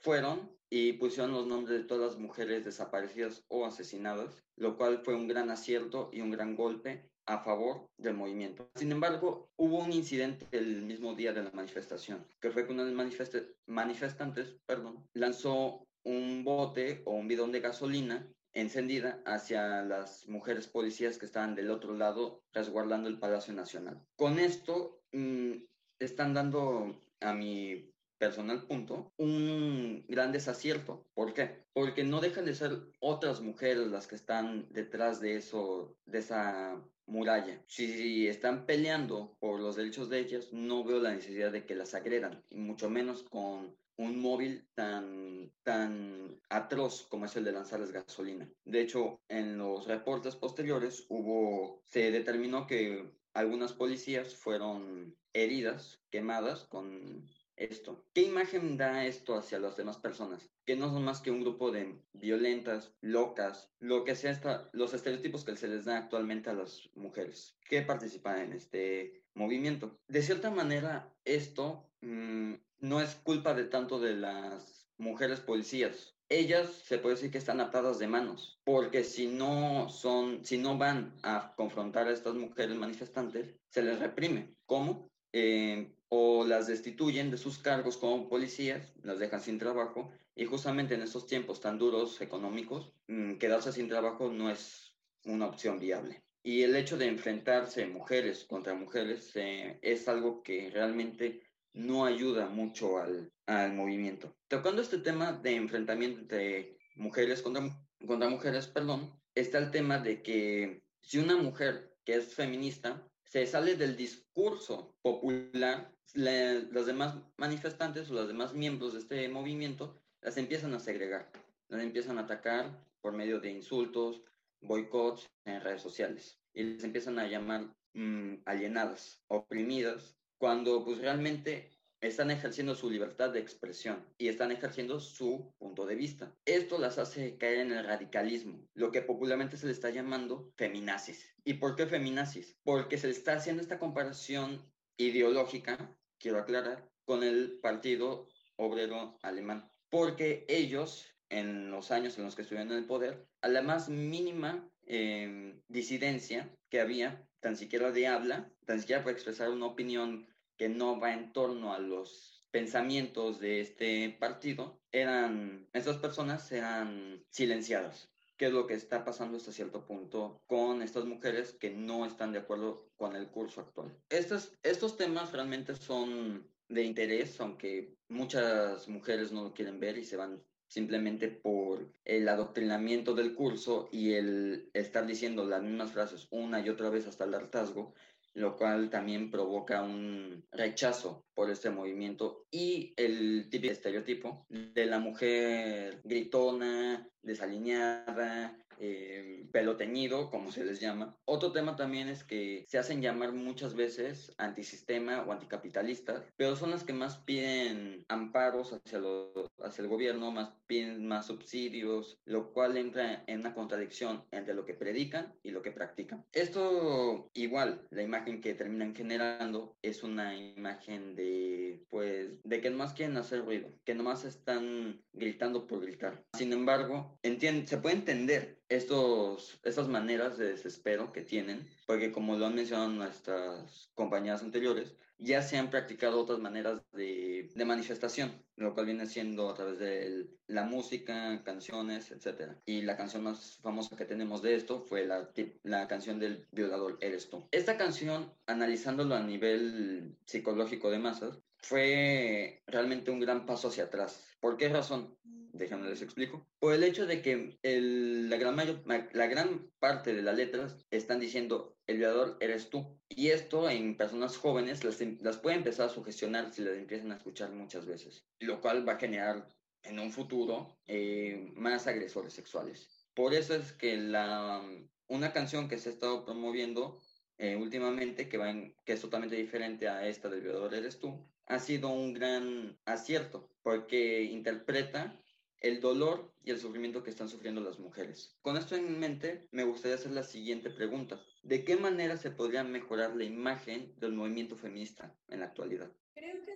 fueron 0.00 0.50
y 0.68 0.94
pusieron 0.94 1.32
los 1.32 1.46
nombres 1.46 1.78
de 1.78 1.84
todas 1.84 2.12
las 2.12 2.20
mujeres 2.20 2.64
desaparecidas 2.64 3.44
o 3.48 3.64
asesinadas, 3.64 4.42
lo 4.56 4.76
cual 4.76 5.02
fue 5.04 5.14
un 5.14 5.28
gran 5.28 5.50
acierto 5.50 6.10
y 6.12 6.22
un 6.22 6.32
gran 6.32 6.56
golpe 6.56 7.08
a 7.26 7.38
favor 7.38 7.88
del 7.98 8.14
movimiento. 8.14 8.70
Sin 8.76 8.92
embargo, 8.92 9.48
hubo 9.56 9.78
un 9.78 9.92
incidente 9.92 10.46
el 10.52 10.82
mismo 10.82 11.14
día 11.14 11.32
de 11.32 11.42
la 11.42 11.50
manifestación, 11.52 12.24
que 12.40 12.50
fue 12.50 12.66
que 12.66 12.72
uno 12.72 12.84
de 12.84 12.92
los 12.92 13.46
manifestantes 13.66 14.56
perdón, 14.66 15.04
lanzó 15.14 15.84
un 16.04 16.44
bote 16.44 17.02
o 17.04 17.12
un 17.12 17.28
bidón 17.28 17.52
de 17.52 17.60
gasolina 17.60 18.26
encendida 18.54 19.20
hacia 19.26 19.82
las 19.82 20.26
mujeres 20.28 20.66
policías 20.66 21.18
que 21.18 21.26
estaban 21.26 21.54
del 21.54 21.70
otro 21.70 21.94
lado 21.94 22.40
resguardando 22.54 23.08
el 23.08 23.18
Palacio 23.18 23.52
Nacional. 23.52 24.00
Con 24.16 24.38
esto 24.38 25.00
mm, 25.12 25.52
están 26.00 26.32
dando 26.32 27.02
a 27.20 27.34
mi 27.34 27.90
personal 28.18 28.66
punto, 28.66 29.12
un 29.16 30.04
gran 30.08 30.32
desacierto. 30.32 31.06
¿Por 31.14 31.34
qué? 31.34 31.64
Porque 31.72 32.04
no 32.04 32.20
dejan 32.20 32.46
de 32.46 32.54
ser 32.54 32.78
otras 33.00 33.40
mujeres 33.40 33.88
las 33.88 34.06
que 34.06 34.14
están 34.14 34.66
detrás 34.70 35.20
de 35.20 35.36
eso, 35.36 35.96
de 36.06 36.18
esa 36.18 36.82
muralla. 37.06 37.62
Si 37.66 38.26
están 38.26 38.66
peleando 38.66 39.36
por 39.38 39.60
los 39.60 39.76
derechos 39.76 40.08
de 40.08 40.20
ellas, 40.20 40.52
no 40.52 40.84
veo 40.84 40.98
la 40.98 41.12
necesidad 41.12 41.52
de 41.52 41.64
que 41.64 41.74
las 41.74 41.94
agredan, 41.94 42.42
y 42.50 42.58
mucho 42.58 42.90
menos 42.90 43.22
con 43.22 43.76
un 43.98 44.20
móvil 44.20 44.66
tan, 44.74 45.50
tan 45.62 46.38
atroz 46.50 47.06
como 47.08 47.24
es 47.24 47.36
el 47.36 47.44
de 47.44 47.52
lanzarles 47.52 47.92
gasolina. 47.92 48.48
De 48.64 48.80
hecho, 48.80 49.20
en 49.28 49.56
los 49.56 49.86
reportes 49.86 50.36
posteriores 50.36 51.06
hubo, 51.08 51.80
se 51.84 52.10
determinó 52.10 52.66
que 52.66 53.10
algunas 53.32 53.72
policías 53.72 54.34
fueron 54.34 55.16
heridas, 55.32 56.02
quemadas 56.10 56.64
con 56.64 57.26
esto? 57.56 58.04
¿Qué 58.12 58.22
imagen 58.22 58.76
da 58.76 59.06
esto 59.06 59.34
hacia 59.34 59.58
las 59.58 59.76
demás 59.76 59.98
personas? 59.98 60.50
Que 60.64 60.76
no 60.76 60.90
son 60.90 61.04
más 61.04 61.20
que 61.20 61.30
un 61.30 61.40
grupo 61.40 61.70
de 61.70 61.98
violentas, 62.12 62.94
locas, 63.00 63.72
lo 63.80 64.04
que 64.04 64.14
sea 64.14 64.30
esta, 64.30 64.68
los 64.72 64.94
estereotipos 64.94 65.44
que 65.44 65.56
se 65.56 65.68
les 65.68 65.84
da 65.84 65.98
actualmente 65.98 66.50
a 66.50 66.54
las 66.54 66.88
mujeres 66.94 67.56
que 67.68 67.82
participan 67.82 68.40
en 68.40 68.52
este 68.52 69.24
movimiento. 69.34 69.98
De 70.08 70.22
cierta 70.22 70.50
manera, 70.50 71.12
esto 71.24 71.90
mmm, 72.00 72.54
no 72.80 73.00
es 73.00 73.14
culpa 73.16 73.54
de 73.54 73.64
tanto 73.64 73.98
de 73.98 74.14
las 74.14 74.88
mujeres 74.98 75.40
policías. 75.40 76.14
Ellas 76.28 76.70
se 76.72 76.98
puede 76.98 77.14
decir 77.14 77.30
que 77.30 77.38
están 77.38 77.60
atadas 77.60 78.00
de 78.00 78.08
manos, 78.08 78.60
porque 78.64 79.04
si 79.04 79.28
no 79.28 79.88
son, 79.88 80.44
si 80.44 80.58
no 80.58 80.76
van 80.76 81.14
a 81.22 81.54
confrontar 81.56 82.08
a 82.08 82.12
estas 82.12 82.34
mujeres 82.34 82.76
manifestantes, 82.76 83.54
se 83.68 83.82
les 83.82 84.00
reprime. 84.00 84.56
¿Cómo? 84.66 85.08
Eh, 85.32 85.95
o 86.08 86.44
las 86.44 86.66
destituyen 86.66 87.30
de 87.30 87.38
sus 87.38 87.58
cargos 87.58 87.96
como 87.96 88.28
policías, 88.28 88.92
las 89.02 89.18
dejan 89.18 89.40
sin 89.40 89.58
trabajo, 89.58 90.12
y 90.34 90.44
justamente 90.44 90.94
en 90.94 91.02
estos 91.02 91.26
tiempos 91.26 91.60
tan 91.60 91.78
duros 91.78 92.20
económicos, 92.20 92.92
mmm, 93.08 93.34
quedarse 93.34 93.72
sin 93.72 93.88
trabajo 93.88 94.30
no 94.30 94.50
es 94.50 94.94
una 95.24 95.46
opción 95.46 95.78
viable. 95.78 96.22
Y 96.42 96.62
el 96.62 96.76
hecho 96.76 96.96
de 96.96 97.08
enfrentarse 97.08 97.86
mujeres 97.86 98.44
contra 98.44 98.74
mujeres 98.74 99.32
eh, 99.34 99.78
es 99.82 100.06
algo 100.06 100.42
que 100.42 100.70
realmente 100.70 101.42
no 101.72 102.04
ayuda 102.04 102.48
mucho 102.48 102.98
al, 102.98 103.32
al, 103.46 103.74
movimiento. 103.74 104.36
Tocando 104.48 104.80
este 104.80 104.98
tema 104.98 105.32
de 105.32 105.56
enfrentamiento 105.56 106.20
entre 106.20 106.78
mujeres 106.94 107.42
contra, 107.42 107.68
contra 108.06 108.28
mujeres, 108.28 108.68
perdón, 108.68 109.12
está 109.34 109.58
el 109.58 109.70
tema 109.70 109.98
de 109.98 110.22
que 110.22 110.82
si 111.00 111.18
una 111.18 111.36
mujer 111.36 111.96
que 112.04 112.14
es 112.14 112.34
feminista 112.34 113.06
se 113.28 113.46
sale 113.46 113.76
del 113.76 113.96
discurso 113.96 114.94
popular, 115.02 115.92
le, 116.14 116.62
los 116.72 116.86
demás 116.86 117.16
manifestantes 117.36 118.10
o 118.10 118.14
los 118.14 118.28
demás 118.28 118.54
miembros 118.54 118.94
de 118.94 119.00
este 119.00 119.28
movimiento 119.28 120.00
las 120.22 120.36
empiezan 120.36 120.74
a 120.74 120.80
segregar, 120.80 121.30
las 121.68 121.82
empiezan 121.82 122.18
a 122.18 122.22
atacar 122.22 122.84
por 123.00 123.12
medio 123.12 123.40
de 123.40 123.50
insultos, 123.50 124.22
boicots 124.60 125.28
en 125.44 125.60
redes 125.60 125.82
sociales 125.82 126.38
y 126.54 126.62
les 126.64 126.84
empiezan 126.84 127.18
a 127.18 127.26
llamar 127.26 127.66
mmm, 127.92 128.36
alienadas, 128.44 129.22
oprimidas, 129.28 130.16
cuando 130.38 130.84
pues 130.84 130.98
realmente 130.98 131.75
están 132.00 132.30
ejerciendo 132.30 132.74
su 132.74 132.90
libertad 132.90 133.30
de 133.30 133.40
expresión 133.40 134.04
y 134.18 134.28
están 134.28 134.52
ejerciendo 134.52 135.00
su 135.00 135.52
punto 135.58 135.86
de 135.86 135.94
vista. 135.94 136.34
Esto 136.44 136.78
las 136.78 136.98
hace 136.98 137.36
caer 137.38 137.58
en 137.58 137.72
el 137.72 137.84
radicalismo, 137.84 138.66
lo 138.74 138.92
que 138.92 139.02
popularmente 139.02 139.56
se 139.56 139.66
le 139.66 139.72
está 139.72 139.90
llamando 139.90 140.52
feminazis. 140.56 141.34
¿Y 141.44 141.54
por 141.54 141.76
qué 141.76 141.86
feminazis? 141.86 142.56
Porque 142.64 142.98
se 142.98 143.06
le 143.06 143.12
está 143.12 143.34
haciendo 143.34 143.62
esta 143.62 143.78
comparación 143.78 144.70
ideológica, 144.96 145.96
quiero 146.18 146.38
aclarar, 146.38 146.88
con 147.04 147.22
el 147.22 147.58
Partido 147.60 148.28
Obrero 148.56 149.18
Alemán. 149.22 149.70
Porque 149.90 150.44
ellos, 150.48 151.06
en 151.28 151.70
los 151.70 151.90
años 151.90 152.18
en 152.18 152.24
los 152.24 152.34
que 152.34 152.42
estuvieron 152.42 152.72
en 152.72 152.78
el 152.78 152.86
poder, 152.86 153.26
a 153.40 153.48
la 153.48 153.62
más 153.62 153.88
mínima 153.88 154.68
eh, 154.86 155.60
disidencia 155.68 156.50
que 156.68 156.80
había, 156.80 157.26
tan 157.40 157.56
siquiera 157.56 157.92
de 157.92 158.08
habla, 158.08 158.50
tan 158.64 158.80
siquiera 158.80 159.02
para 159.02 159.14
expresar 159.14 159.50
una 159.50 159.66
opinión 159.66 160.26
que 160.56 160.68
no 160.68 160.98
va 160.98 161.12
en 161.12 161.32
torno 161.32 161.72
a 161.72 161.78
los 161.78 162.44
pensamientos 162.50 163.40
de 163.40 163.60
este 163.60 164.16
partido, 164.18 164.80
eran, 164.92 165.68
estas 165.72 165.98
personas 165.98 166.50
eran 166.52 167.24
silenciadas. 167.30 168.10
¿Qué 168.36 168.46
es 168.46 168.52
lo 168.52 168.66
que 168.66 168.74
está 168.74 169.04
pasando 169.04 169.38
hasta 169.38 169.52
cierto 169.52 169.86
punto 169.86 170.42
con 170.46 170.82
estas 170.82 171.06
mujeres 171.06 171.52
que 171.52 171.70
no 171.70 172.04
están 172.04 172.32
de 172.32 172.38
acuerdo 172.38 172.90
con 172.96 173.16
el 173.16 173.28
curso 173.28 173.62
actual? 173.62 173.96
Estos, 174.10 174.52
estos 174.62 174.96
temas 174.96 175.32
realmente 175.32 175.74
son 175.74 176.46
de 176.68 176.82
interés, 176.82 177.40
aunque 177.40 177.96
muchas 178.08 178.88
mujeres 178.88 179.32
no 179.32 179.44
lo 179.44 179.54
quieren 179.54 179.80
ver 179.80 179.96
y 179.96 180.04
se 180.04 180.16
van 180.16 180.42
simplemente 180.68 181.28
por 181.28 181.90
el 182.04 182.28
adoctrinamiento 182.28 183.14
del 183.14 183.34
curso 183.34 183.88
y 183.92 184.14
el 184.14 184.70
estar 184.74 185.06
diciendo 185.06 185.44
las 185.44 185.62
mismas 185.62 185.92
frases 185.92 186.26
una 186.30 186.60
y 186.60 186.68
otra 186.68 186.90
vez 186.90 187.06
hasta 187.06 187.24
el 187.24 187.34
hartazgo, 187.34 187.94
lo 188.36 188.54
cual 188.54 188.90
también 188.90 189.30
provoca 189.30 189.82
un 189.82 190.44
rechazo 190.52 191.24
por 191.34 191.50
este 191.50 191.70
movimiento 191.70 192.44
y 192.50 192.92
el 192.96 193.48
típico 193.48 193.72
estereotipo 193.72 194.46
de 194.50 194.84
la 194.84 194.98
mujer 194.98 196.02
gritona, 196.04 197.08
desalineada, 197.22 198.58
eh, 198.78 199.46
pelo 199.52 199.76
teñido, 199.76 200.30
como 200.30 200.52
se 200.52 200.64
les 200.64 200.80
llama. 200.80 201.16
Otro 201.24 201.52
tema 201.52 201.76
también 201.76 202.08
es 202.08 202.24
que 202.24 202.64
se 202.68 202.78
hacen 202.78 203.02
llamar 203.02 203.32
muchas 203.32 203.74
veces 203.74 204.32
antisistema 204.38 205.22
o 205.22 205.32
anticapitalistas, 205.32 206.22
pero 206.36 206.56
son 206.56 206.70
las 206.70 206.84
que 206.84 206.92
más 206.92 207.18
piden 207.18 208.04
amparos 208.08 208.72
hacia, 208.72 208.98
el 208.98 209.88
gobierno, 209.88 210.30
más 210.30 210.50
piden 210.66 211.06
más 211.06 211.26
subsidios, 211.26 212.18
lo 212.24 212.52
cual 212.52 212.76
entra 212.76 213.22
en 213.26 213.40
una 213.40 213.54
contradicción 213.54 214.24
entre 214.30 214.54
lo 214.54 214.64
que 214.64 214.74
predican 214.74 215.34
y 215.42 215.50
lo 215.50 215.62
que 215.62 215.70
practican. 215.70 216.24
Esto 216.32 217.30
igual, 217.34 217.86
la 217.90 218.02
imagen 218.02 218.40
que 218.40 218.54
terminan 218.54 218.94
generando 218.94 219.76
es 219.82 220.02
una 220.02 220.36
imagen 220.36 221.14
de, 221.14 221.84
pues, 221.88 222.30
de 222.42 222.60
que 222.60 222.70
nomás 222.70 222.92
quieren 222.94 223.16
hacer 223.16 223.44
ruido, 223.44 223.68
que 223.84 223.94
nomás 223.94 224.24
están 224.24 225.00
gritando 225.12 225.66
por 225.66 225.80
gritar. 225.80 226.24
Sin 226.34 226.52
embargo, 226.52 227.18
entiende, 227.22 227.66
se 227.66 227.78
puede 227.78 227.96
entender 227.96 228.58
estos, 228.68 229.58
estas 229.62 229.88
maneras 229.88 230.38
de 230.38 230.52
desespero 230.52 231.12
que 231.12 231.22
tienen, 231.22 231.66
porque 231.86 232.12
como 232.12 232.36
lo 232.36 232.46
han 232.46 232.54
mencionado 232.54 232.88
nuestras 232.88 233.90
compañeras 233.94 234.42
anteriores, 234.42 234.94
ya 235.18 235.40
se 235.42 235.56
han 235.56 235.70
practicado 235.70 236.20
otras 236.20 236.40
maneras 236.40 236.82
de, 236.92 237.50
de 237.54 237.64
manifestación, 237.64 238.32
lo 238.56 238.74
cual 238.74 238.86
viene 238.86 239.06
siendo 239.06 239.48
a 239.48 239.54
través 239.54 239.78
de 239.78 240.26
la 240.46 240.64
música, 240.64 241.42
canciones, 241.42 242.10
etc. 242.10 242.52
Y 242.66 242.82
la 242.82 242.96
canción 242.96 243.22
más 243.22 243.58
famosa 243.62 243.96
que 243.96 244.04
tenemos 244.04 244.42
de 244.42 244.56
esto 244.56 244.80
fue 244.80 245.06
la, 245.06 245.30
la 245.62 245.88
canción 245.88 246.18
del 246.18 246.46
violador 246.52 246.98
Eres 247.00 247.30
tú. 247.30 247.48
Esta 247.50 247.78
canción, 247.78 248.32
analizándolo 248.46 249.14
a 249.14 249.22
nivel 249.22 250.16
psicológico 250.26 250.90
de 250.90 250.98
masas, 250.98 251.38
fue 251.58 252.62
realmente 252.66 253.10
un 253.10 253.20
gran 253.20 253.46
paso 253.46 253.68
hacia 253.68 253.84
atrás. 253.84 254.22
¿Por 254.40 254.56
qué 254.56 254.68
razón? 254.68 255.16
Déjenme 255.56 255.88
les 255.88 256.02
explico. 256.02 256.46
Por 256.58 256.74
el 256.74 256.84
hecho 256.84 257.06
de 257.06 257.22
que 257.22 257.58
el, 257.62 258.28
la, 258.28 258.36
gran 258.36 258.54
mayor, 258.54 258.82
la 259.12 259.26
gran 259.26 259.70
parte 259.78 260.14
de 260.14 260.22
las 260.22 260.36
letras 260.36 260.76
están 260.90 261.20
diciendo 261.20 261.76
el 261.86 261.98
violador 261.98 262.36
eres 262.40 262.68
tú. 262.68 262.98
Y 263.08 263.28
esto 263.28 263.68
en 263.70 263.96
personas 263.96 264.36
jóvenes 264.36 264.84
las, 264.84 265.00
las 265.20 265.38
puede 265.38 265.56
empezar 265.56 265.86
a 265.86 265.92
sugestionar 265.92 266.52
si 266.52 266.62
las 266.62 266.76
empiezan 266.76 267.12
a 267.12 267.16
escuchar 267.16 267.50
muchas 267.52 267.86
veces. 267.86 268.24
Lo 268.40 268.60
cual 268.60 268.86
va 268.86 268.94
a 268.94 268.98
generar 268.98 269.48
en 269.82 269.98
un 269.98 270.10
futuro 270.10 270.78
eh, 270.86 271.52
más 271.54 271.86
agresores 271.86 272.32
sexuales. 272.32 273.08
Por 273.14 273.34
eso 273.34 273.54
es 273.54 273.72
que 273.72 273.96
la, 273.96 274.62
una 275.08 275.32
canción 275.32 275.68
que 275.68 275.78
se 275.78 275.88
ha 275.88 275.92
estado 275.92 276.24
promoviendo 276.24 277.00
eh, 277.38 277.56
últimamente, 277.56 278.28
que, 278.28 278.38
va 278.38 278.50
en, 278.50 278.74
que 278.84 278.94
es 278.94 279.00
totalmente 279.00 279.36
diferente 279.36 279.88
a 279.88 280.06
esta 280.06 280.28
del 280.28 280.42
violador 280.42 280.74
eres 280.74 280.98
tú, 280.98 281.26
ha 281.46 281.58
sido 281.58 281.88
un 281.88 282.12
gran 282.12 282.78
acierto 282.84 283.50
porque 283.62 284.22
interpreta 284.24 285.20
el 285.60 285.80
dolor 285.80 286.32
y 286.44 286.50
el 286.50 286.60
sufrimiento 286.60 287.02
que 287.02 287.10
están 287.10 287.28
sufriendo 287.28 287.60
las 287.60 287.78
mujeres. 287.78 288.36
Con 288.42 288.56
esto 288.56 288.76
en 288.76 288.98
mente, 288.98 289.48
me 289.50 289.64
gustaría 289.64 289.96
hacer 289.96 290.12
la 290.12 290.22
siguiente 290.22 290.70
pregunta. 290.70 291.20
¿De 291.42 291.64
qué 291.64 291.76
manera 291.76 292.16
se 292.16 292.30
podría 292.30 292.64
mejorar 292.64 293.16
la 293.16 293.24
imagen 293.24 293.94
del 293.98 294.12
movimiento 294.12 294.56
feminista 294.56 295.14
en 295.28 295.40
la 295.40 295.46
actualidad? 295.46 295.90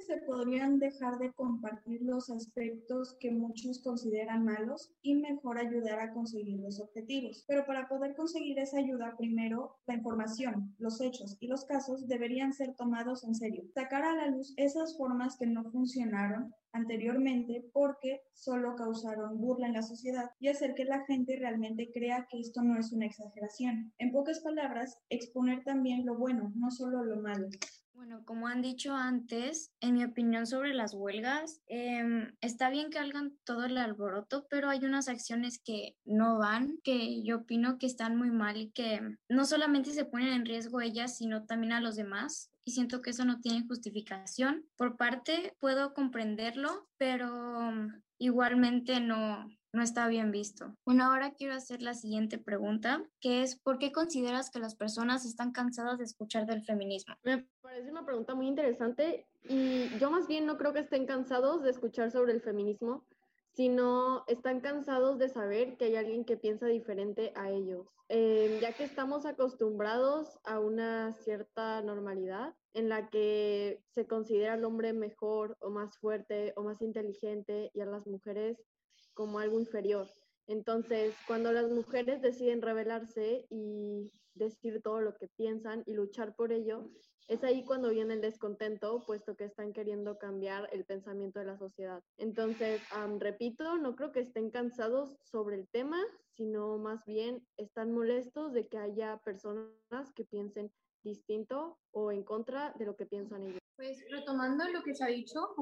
Se 0.06 0.16
podrían 0.18 0.78
dejar 0.78 1.18
de 1.18 1.32
compartir 1.32 2.02
los 2.02 2.30
aspectos 2.30 3.16
que 3.20 3.30
muchos 3.30 3.82
consideran 3.82 4.44
malos 4.44 4.92
y 5.02 5.14
mejor 5.14 5.58
ayudar 5.58 6.00
a 6.00 6.12
conseguir 6.12 6.58
los 6.58 6.80
objetivos. 6.80 7.44
Pero 7.46 7.64
para 7.66 7.88
poder 7.88 8.16
conseguir 8.16 8.58
esa 8.58 8.78
ayuda, 8.78 9.14
primero, 9.16 9.76
la 9.86 9.94
información, 9.94 10.74
los 10.78 11.00
hechos 11.00 11.36
y 11.38 11.48
los 11.48 11.64
casos 11.64 12.08
deberían 12.08 12.52
ser 12.52 12.74
tomados 12.74 13.24
en 13.24 13.34
serio. 13.34 13.64
Sacar 13.74 14.02
a 14.02 14.16
la 14.16 14.26
luz 14.28 14.54
esas 14.56 14.96
formas 14.96 15.36
que 15.36 15.46
no 15.46 15.70
funcionaron 15.70 16.54
anteriormente 16.72 17.68
porque 17.72 18.22
solo 18.32 18.76
causaron 18.76 19.38
burla 19.38 19.66
en 19.66 19.74
la 19.74 19.82
sociedad 19.82 20.30
y 20.38 20.48
hacer 20.48 20.74
que 20.74 20.84
la 20.84 21.04
gente 21.04 21.36
realmente 21.36 21.90
crea 21.92 22.26
que 22.30 22.40
esto 22.40 22.62
no 22.62 22.78
es 22.78 22.92
una 22.92 23.06
exageración. 23.06 23.92
En 23.98 24.12
pocas 24.12 24.40
palabras, 24.40 24.98
exponer 25.08 25.62
también 25.64 26.06
lo 26.06 26.16
bueno, 26.16 26.52
no 26.56 26.70
solo 26.70 27.04
lo 27.04 27.20
malo. 27.20 27.48
Bueno, 28.00 28.24
como 28.24 28.46
han 28.46 28.62
dicho 28.62 28.94
antes, 28.94 29.74
en 29.82 29.92
mi 29.92 30.04
opinión 30.04 30.46
sobre 30.46 30.72
las 30.72 30.94
huelgas, 30.94 31.60
eh, 31.66 32.32
está 32.40 32.70
bien 32.70 32.88
que 32.88 32.98
hagan 32.98 33.36
todo 33.44 33.66
el 33.66 33.76
alboroto, 33.76 34.46
pero 34.48 34.70
hay 34.70 34.86
unas 34.86 35.08
acciones 35.08 35.60
que 35.62 35.98
no 36.06 36.38
van, 36.38 36.78
que 36.82 37.22
yo 37.22 37.36
opino 37.36 37.76
que 37.76 37.84
están 37.84 38.16
muy 38.16 38.30
mal 38.30 38.56
y 38.56 38.70
que 38.70 39.02
no 39.28 39.44
solamente 39.44 39.92
se 39.92 40.06
ponen 40.06 40.32
en 40.32 40.46
riesgo 40.46 40.80
ellas, 40.80 41.18
sino 41.18 41.44
también 41.44 41.74
a 41.74 41.82
los 41.82 41.94
demás. 41.94 42.50
Y 42.64 42.72
siento 42.72 43.02
que 43.02 43.10
eso 43.10 43.24
no 43.24 43.40
tiene 43.40 43.66
justificación. 43.66 44.66
Por 44.76 44.96
parte, 44.96 45.54
puedo 45.60 45.94
comprenderlo, 45.94 46.88
pero 46.98 47.72
igualmente 48.18 49.00
no, 49.00 49.48
no 49.72 49.82
está 49.82 50.08
bien 50.08 50.30
visto. 50.30 50.76
Bueno, 50.84 51.04
ahora 51.04 51.32
quiero 51.32 51.54
hacer 51.54 51.82
la 51.82 51.94
siguiente 51.94 52.38
pregunta, 52.38 53.02
que 53.20 53.42
es 53.42 53.56
¿por 53.56 53.78
qué 53.78 53.92
consideras 53.92 54.50
que 54.50 54.58
las 54.58 54.74
personas 54.74 55.24
están 55.24 55.52
cansadas 55.52 55.98
de 55.98 56.04
escuchar 56.04 56.46
del 56.46 56.62
feminismo? 56.64 57.14
Me 57.22 57.46
parece 57.62 57.90
una 57.90 58.04
pregunta 58.04 58.34
muy 58.34 58.46
interesante 58.46 59.26
Y 59.48 59.88
yo 59.98 60.10
más 60.10 60.26
bien 60.26 60.44
no 60.46 60.58
creo 60.58 60.72
que 60.72 60.80
estén 60.80 61.06
cansados 61.06 61.62
de 61.62 61.70
escuchar 61.70 62.10
sobre 62.10 62.32
el 62.32 62.40
feminismo, 62.40 63.06
sino 63.60 64.24
están 64.26 64.62
cansados 64.62 65.18
de 65.18 65.28
saber 65.28 65.76
que 65.76 65.84
hay 65.84 65.96
alguien 65.96 66.24
que 66.24 66.38
piensa 66.38 66.66
diferente 66.66 67.30
a 67.36 67.50
ellos, 67.50 67.86
eh, 68.08 68.58
ya 68.62 68.72
que 68.72 68.84
estamos 68.84 69.26
acostumbrados 69.26 70.38
a 70.44 70.58
una 70.58 71.12
cierta 71.12 71.82
normalidad 71.82 72.54
en 72.72 72.88
la 72.88 73.10
que 73.10 73.82
se 73.90 74.06
considera 74.06 74.54
al 74.54 74.64
hombre 74.64 74.94
mejor 74.94 75.58
o 75.60 75.68
más 75.68 75.98
fuerte 75.98 76.54
o 76.56 76.62
más 76.62 76.80
inteligente 76.80 77.70
y 77.74 77.82
a 77.82 77.84
las 77.84 78.06
mujeres 78.06 78.56
como 79.12 79.40
algo 79.40 79.58
inferior. 79.60 80.08
Entonces, 80.46 81.14
cuando 81.26 81.52
las 81.52 81.70
mujeres 81.70 82.22
deciden 82.22 82.62
rebelarse 82.62 83.44
y 83.50 84.10
decir 84.32 84.80
todo 84.82 85.02
lo 85.02 85.14
que 85.18 85.28
piensan 85.36 85.82
y 85.84 85.92
luchar 85.92 86.34
por 86.34 86.50
ello, 86.50 86.88
es 87.30 87.44
ahí 87.44 87.62
cuando 87.64 87.90
viene 87.90 88.14
el 88.14 88.20
descontento, 88.20 89.04
puesto 89.06 89.36
que 89.36 89.44
están 89.44 89.72
queriendo 89.72 90.18
cambiar 90.18 90.68
el 90.72 90.84
pensamiento 90.84 91.38
de 91.38 91.44
la 91.44 91.56
sociedad. 91.56 92.02
Entonces, 92.18 92.82
repito, 93.20 93.78
no 93.78 93.94
creo 93.94 94.10
que 94.10 94.18
estén 94.18 94.50
cansados 94.50 95.16
sobre 95.22 95.54
el 95.54 95.68
tema, 95.68 95.98
sino 96.34 96.76
más 96.78 97.06
bien 97.06 97.46
están 97.56 97.92
molestos 97.92 98.52
de 98.52 98.66
que 98.66 98.78
haya 98.78 99.18
personas 99.18 100.12
que 100.16 100.24
piensen 100.24 100.72
distinto 101.04 101.78
o 101.92 102.10
en 102.10 102.24
contra 102.24 102.74
de 102.76 102.84
lo 102.84 102.96
que 102.96 103.06
piensan 103.06 103.44
ellos. 103.44 103.60
Pues 103.76 104.04
retomando 104.10 104.68
lo 104.68 104.82
que 104.82 104.96
se 104.96 105.04
ha 105.04 105.06
dicho 105.06 105.54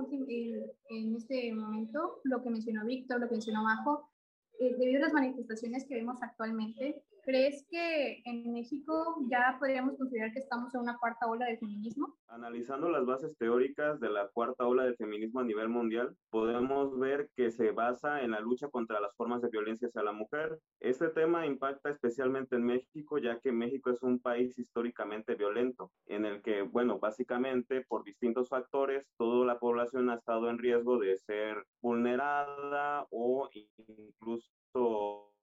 en 0.88 1.16
este 1.16 1.52
momento, 1.52 2.22
lo 2.24 2.42
que 2.42 2.48
mencionó 2.48 2.86
Víctor, 2.86 3.20
lo 3.20 3.28
que 3.28 3.34
mencionó 3.34 3.62
Majo, 3.62 4.10
eh, 4.58 4.74
debido 4.78 5.00
a 5.00 5.04
las 5.04 5.12
manifestaciones 5.12 5.84
que 5.84 5.96
vemos 5.96 6.22
actualmente, 6.22 7.04
¿crees 7.28 7.66
que 7.70 8.22
en 8.24 8.50
México 8.54 9.18
ya 9.30 9.56
podríamos 9.58 9.98
considerar 9.98 10.32
que 10.32 10.38
estamos 10.38 10.74
en 10.74 10.80
una 10.80 10.96
cuarta 10.96 11.26
ola 11.26 11.44
de 11.44 11.58
feminismo? 11.58 12.16
Analizando 12.26 12.88
las 12.88 13.04
bases 13.04 13.36
teóricas 13.36 14.00
de 14.00 14.08
la 14.08 14.28
cuarta 14.28 14.66
ola 14.66 14.84
de 14.84 14.94
feminismo 14.94 15.40
a 15.40 15.44
nivel 15.44 15.68
mundial, 15.68 16.16
podemos 16.30 16.98
ver 16.98 17.28
que 17.36 17.50
se 17.50 17.70
basa 17.72 18.22
en 18.22 18.30
la 18.30 18.40
lucha 18.40 18.68
contra 18.68 18.98
las 18.98 19.14
formas 19.14 19.42
de 19.42 19.50
violencia 19.50 19.88
hacia 19.88 20.02
la 20.02 20.12
mujer. 20.12 20.58
Este 20.80 21.10
tema 21.10 21.44
impacta 21.44 21.90
especialmente 21.90 22.56
en 22.56 22.64
México, 22.64 23.18
ya 23.18 23.38
que 23.40 23.52
México 23.52 23.90
es 23.90 24.02
un 24.02 24.20
país 24.20 24.58
históricamente 24.58 25.34
violento, 25.34 25.90
en 26.06 26.24
el 26.24 26.40
que, 26.40 26.62
bueno, 26.62 26.98
básicamente 26.98 27.84
por 27.88 28.04
distintos 28.04 28.48
factores, 28.48 29.06
toda 29.18 29.44
la 29.44 29.58
población 29.58 30.08
ha 30.08 30.14
estado 30.14 30.48
en 30.48 30.56
riesgo 30.56 30.98
de 30.98 31.18
ser 31.18 31.62
vulnerada 31.82 33.06
o 33.10 33.50
incluso 33.52 35.34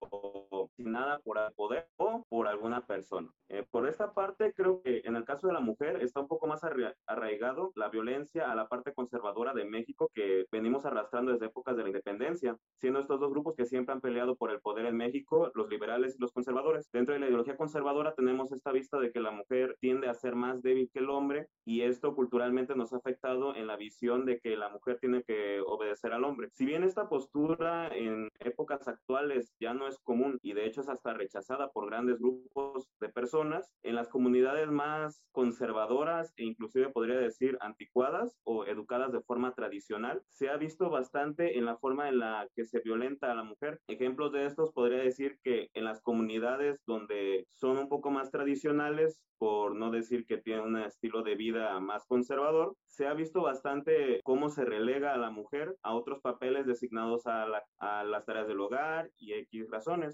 nada 0.78 1.20
por 1.20 1.38
el 1.38 1.52
poder 1.54 1.88
o 1.98 2.24
por 2.30 2.48
alguna 2.48 2.86
persona. 2.86 3.30
Eh, 3.50 3.66
por 3.70 3.88
esta 3.88 4.14
parte, 4.14 4.54
creo 4.54 4.82
que 4.82 5.02
en 5.06 5.16
el 5.16 5.26
caso 5.26 5.48
de 5.48 5.54
la 5.54 5.60
mujer 5.60 6.02
está 6.02 6.20
un 6.20 6.28
poco 6.28 6.48
más 6.48 6.62
arraigado 7.06 7.72
la 7.76 7.90
violencia 7.90 8.52
a 8.52 8.56
la 8.56 8.68
parte 8.68 8.94
conservadora 8.94 9.54
de 9.54 9.66
México 9.66 10.10
que 10.14 10.46
venimos 10.52 10.86
arrastrando 10.86 11.32
desde 11.32 11.48
épocas 11.48 11.78
de 11.78 11.84
la 11.84 11.90
independencia, 11.90 12.58
siendo 12.80 13.00
estos 13.00 13.20
dos 13.20 13.32
grupos 13.32 13.56
que 13.56 13.66
siempre 13.66 13.94
han 13.94 14.02
peleado 14.02 14.36
por 14.36 14.52
el 14.52 14.60
poder 14.62 14.86
en 14.86 14.98
México, 14.98 15.52
los 15.54 15.70
liberales 15.70 16.16
y 16.16 16.22
los 16.22 16.32
conservadores. 16.32 16.90
Dentro 16.92 17.14
de 17.14 17.20
la 17.20 17.28
ideología 17.28 17.58
conservadora 17.58 18.14
tenemos 18.14 18.52
esta 18.52 18.72
vista 18.72 19.00
de 19.00 19.12
que 19.12 19.20
la 19.20 19.32
mujer 19.32 19.78
tiende 19.80 20.08
a 20.08 20.14
ser 20.14 20.36
más 20.36 20.62
débil 20.62 20.90
que 20.92 21.00
el 21.00 21.10
hombre 21.10 21.48
y 21.66 21.82
esto 21.82 22.16
culturalmente 22.16 22.76
nos 22.76 22.94
ha 22.94 22.98
afectado 22.98 23.56
en 23.56 23.68
la 23.68 23.78
visión 23.78 24.26
de 24.26 24.40
que 24.40 24.56
la 24.58 24.70
mujer 24.70 24.98
tiene 25.00 25.24
que 25.24 25.62
obedecer 25.62 26.14
al 26.14 26.24
hombre. 26.24 26.50
Si 26.54 26.66
bien 26.66 26.84
esta 26.84 27.10
postura 27.10 27.88
en 27.96 28.30
épocas 28.40 28.88
actuales 28.88 29.56
ya 29.60 29.74
no 29.74 29.85
es 29.88 30.00
común 30.00 30.40
y 30.42 30.54
de 30.54 30.66
hecho 30.66 30.82
es 30.82 30.90
hasta 30.90 31.14
rechazada 31.14 31.72
por 31.72 31.88
grandes 31.88 32.20
grupos 32.20 32.90
de 33.00 33.10
personas, 33.10 33.74
en 33.84 33.96
las 33.96 34.10
comunidades 34.10 34.70
más 34.70 35.22
conservadoras 35.32 36.34
e 36.38 36.44
inclusive 36.44 36.90
podría 36.90 37.18
decir 37.18 37.58
anticuadas 37.62 38.38
o 38.44 38.66
educadas 38.66 39.12
de 39.12 39.22
forma 39.22 39.54
tradicional, 39.54 40.22
se 40.30 40.50
ha 40.50 40.58
visto 40.58 40.90
bastante 40.90 41.58
en 41.58 41.66
la 41.66 41.78
forma 41.78 42.10
en 42.10 42.20
la 42.20 42.48
que 42.56 42.66
se 42.66 42.80
violenta 42.80 43.32
a 43.32 43.36
la 43.36 43.44
mujer. 43.44 43.80
Ejemplos 43.88 44.32
de 44.32 44.46
estos 44.46 44.72
podría 44.72 45.00
decir 45.00 45.40
que 45.44 45.70
en 45.74 45.86
las 45.86 46.02
comunidades 46.02 46.82
donde 46.86 47.48
son 47.52 47.78
un 47.78 47.90
poco 47.90 48.12
más 48.12 48.32
tradicionales, 48.32 49.22
por 49.38 49.76
no 49.76 49.92
decir 49.92 50.26
que 50.26 50.38
tienen 50.38 50.66
un 50.66 50.78
estilo 50.78 51.22
de 51.22 51.36
vida 51.36 51.80
más 51.80 52.06
conservador, 52.06 52.76
se 52.86 53.08
ha 53.08 53.14
visto 53.14 53.42
bastante 53.42 54.22
cómo 54.24 54.50
se 54.50 54.64
relega 54.64 55.14
a 55.14 55.18
la 55.18 55.30
mujer 55.30 55.76
a 55.84 55.94
otros 55.94 56.22
papeles 56.22 56.66
designados 56.66 57.28
a, 57.28 57.46
a 57.80 58.04
las 58.04 58.26
tareas 58.26 58.48
del 58.48 58.62
hogar 58.62 59.12
y 59.18 59.34
X 59.34 59.70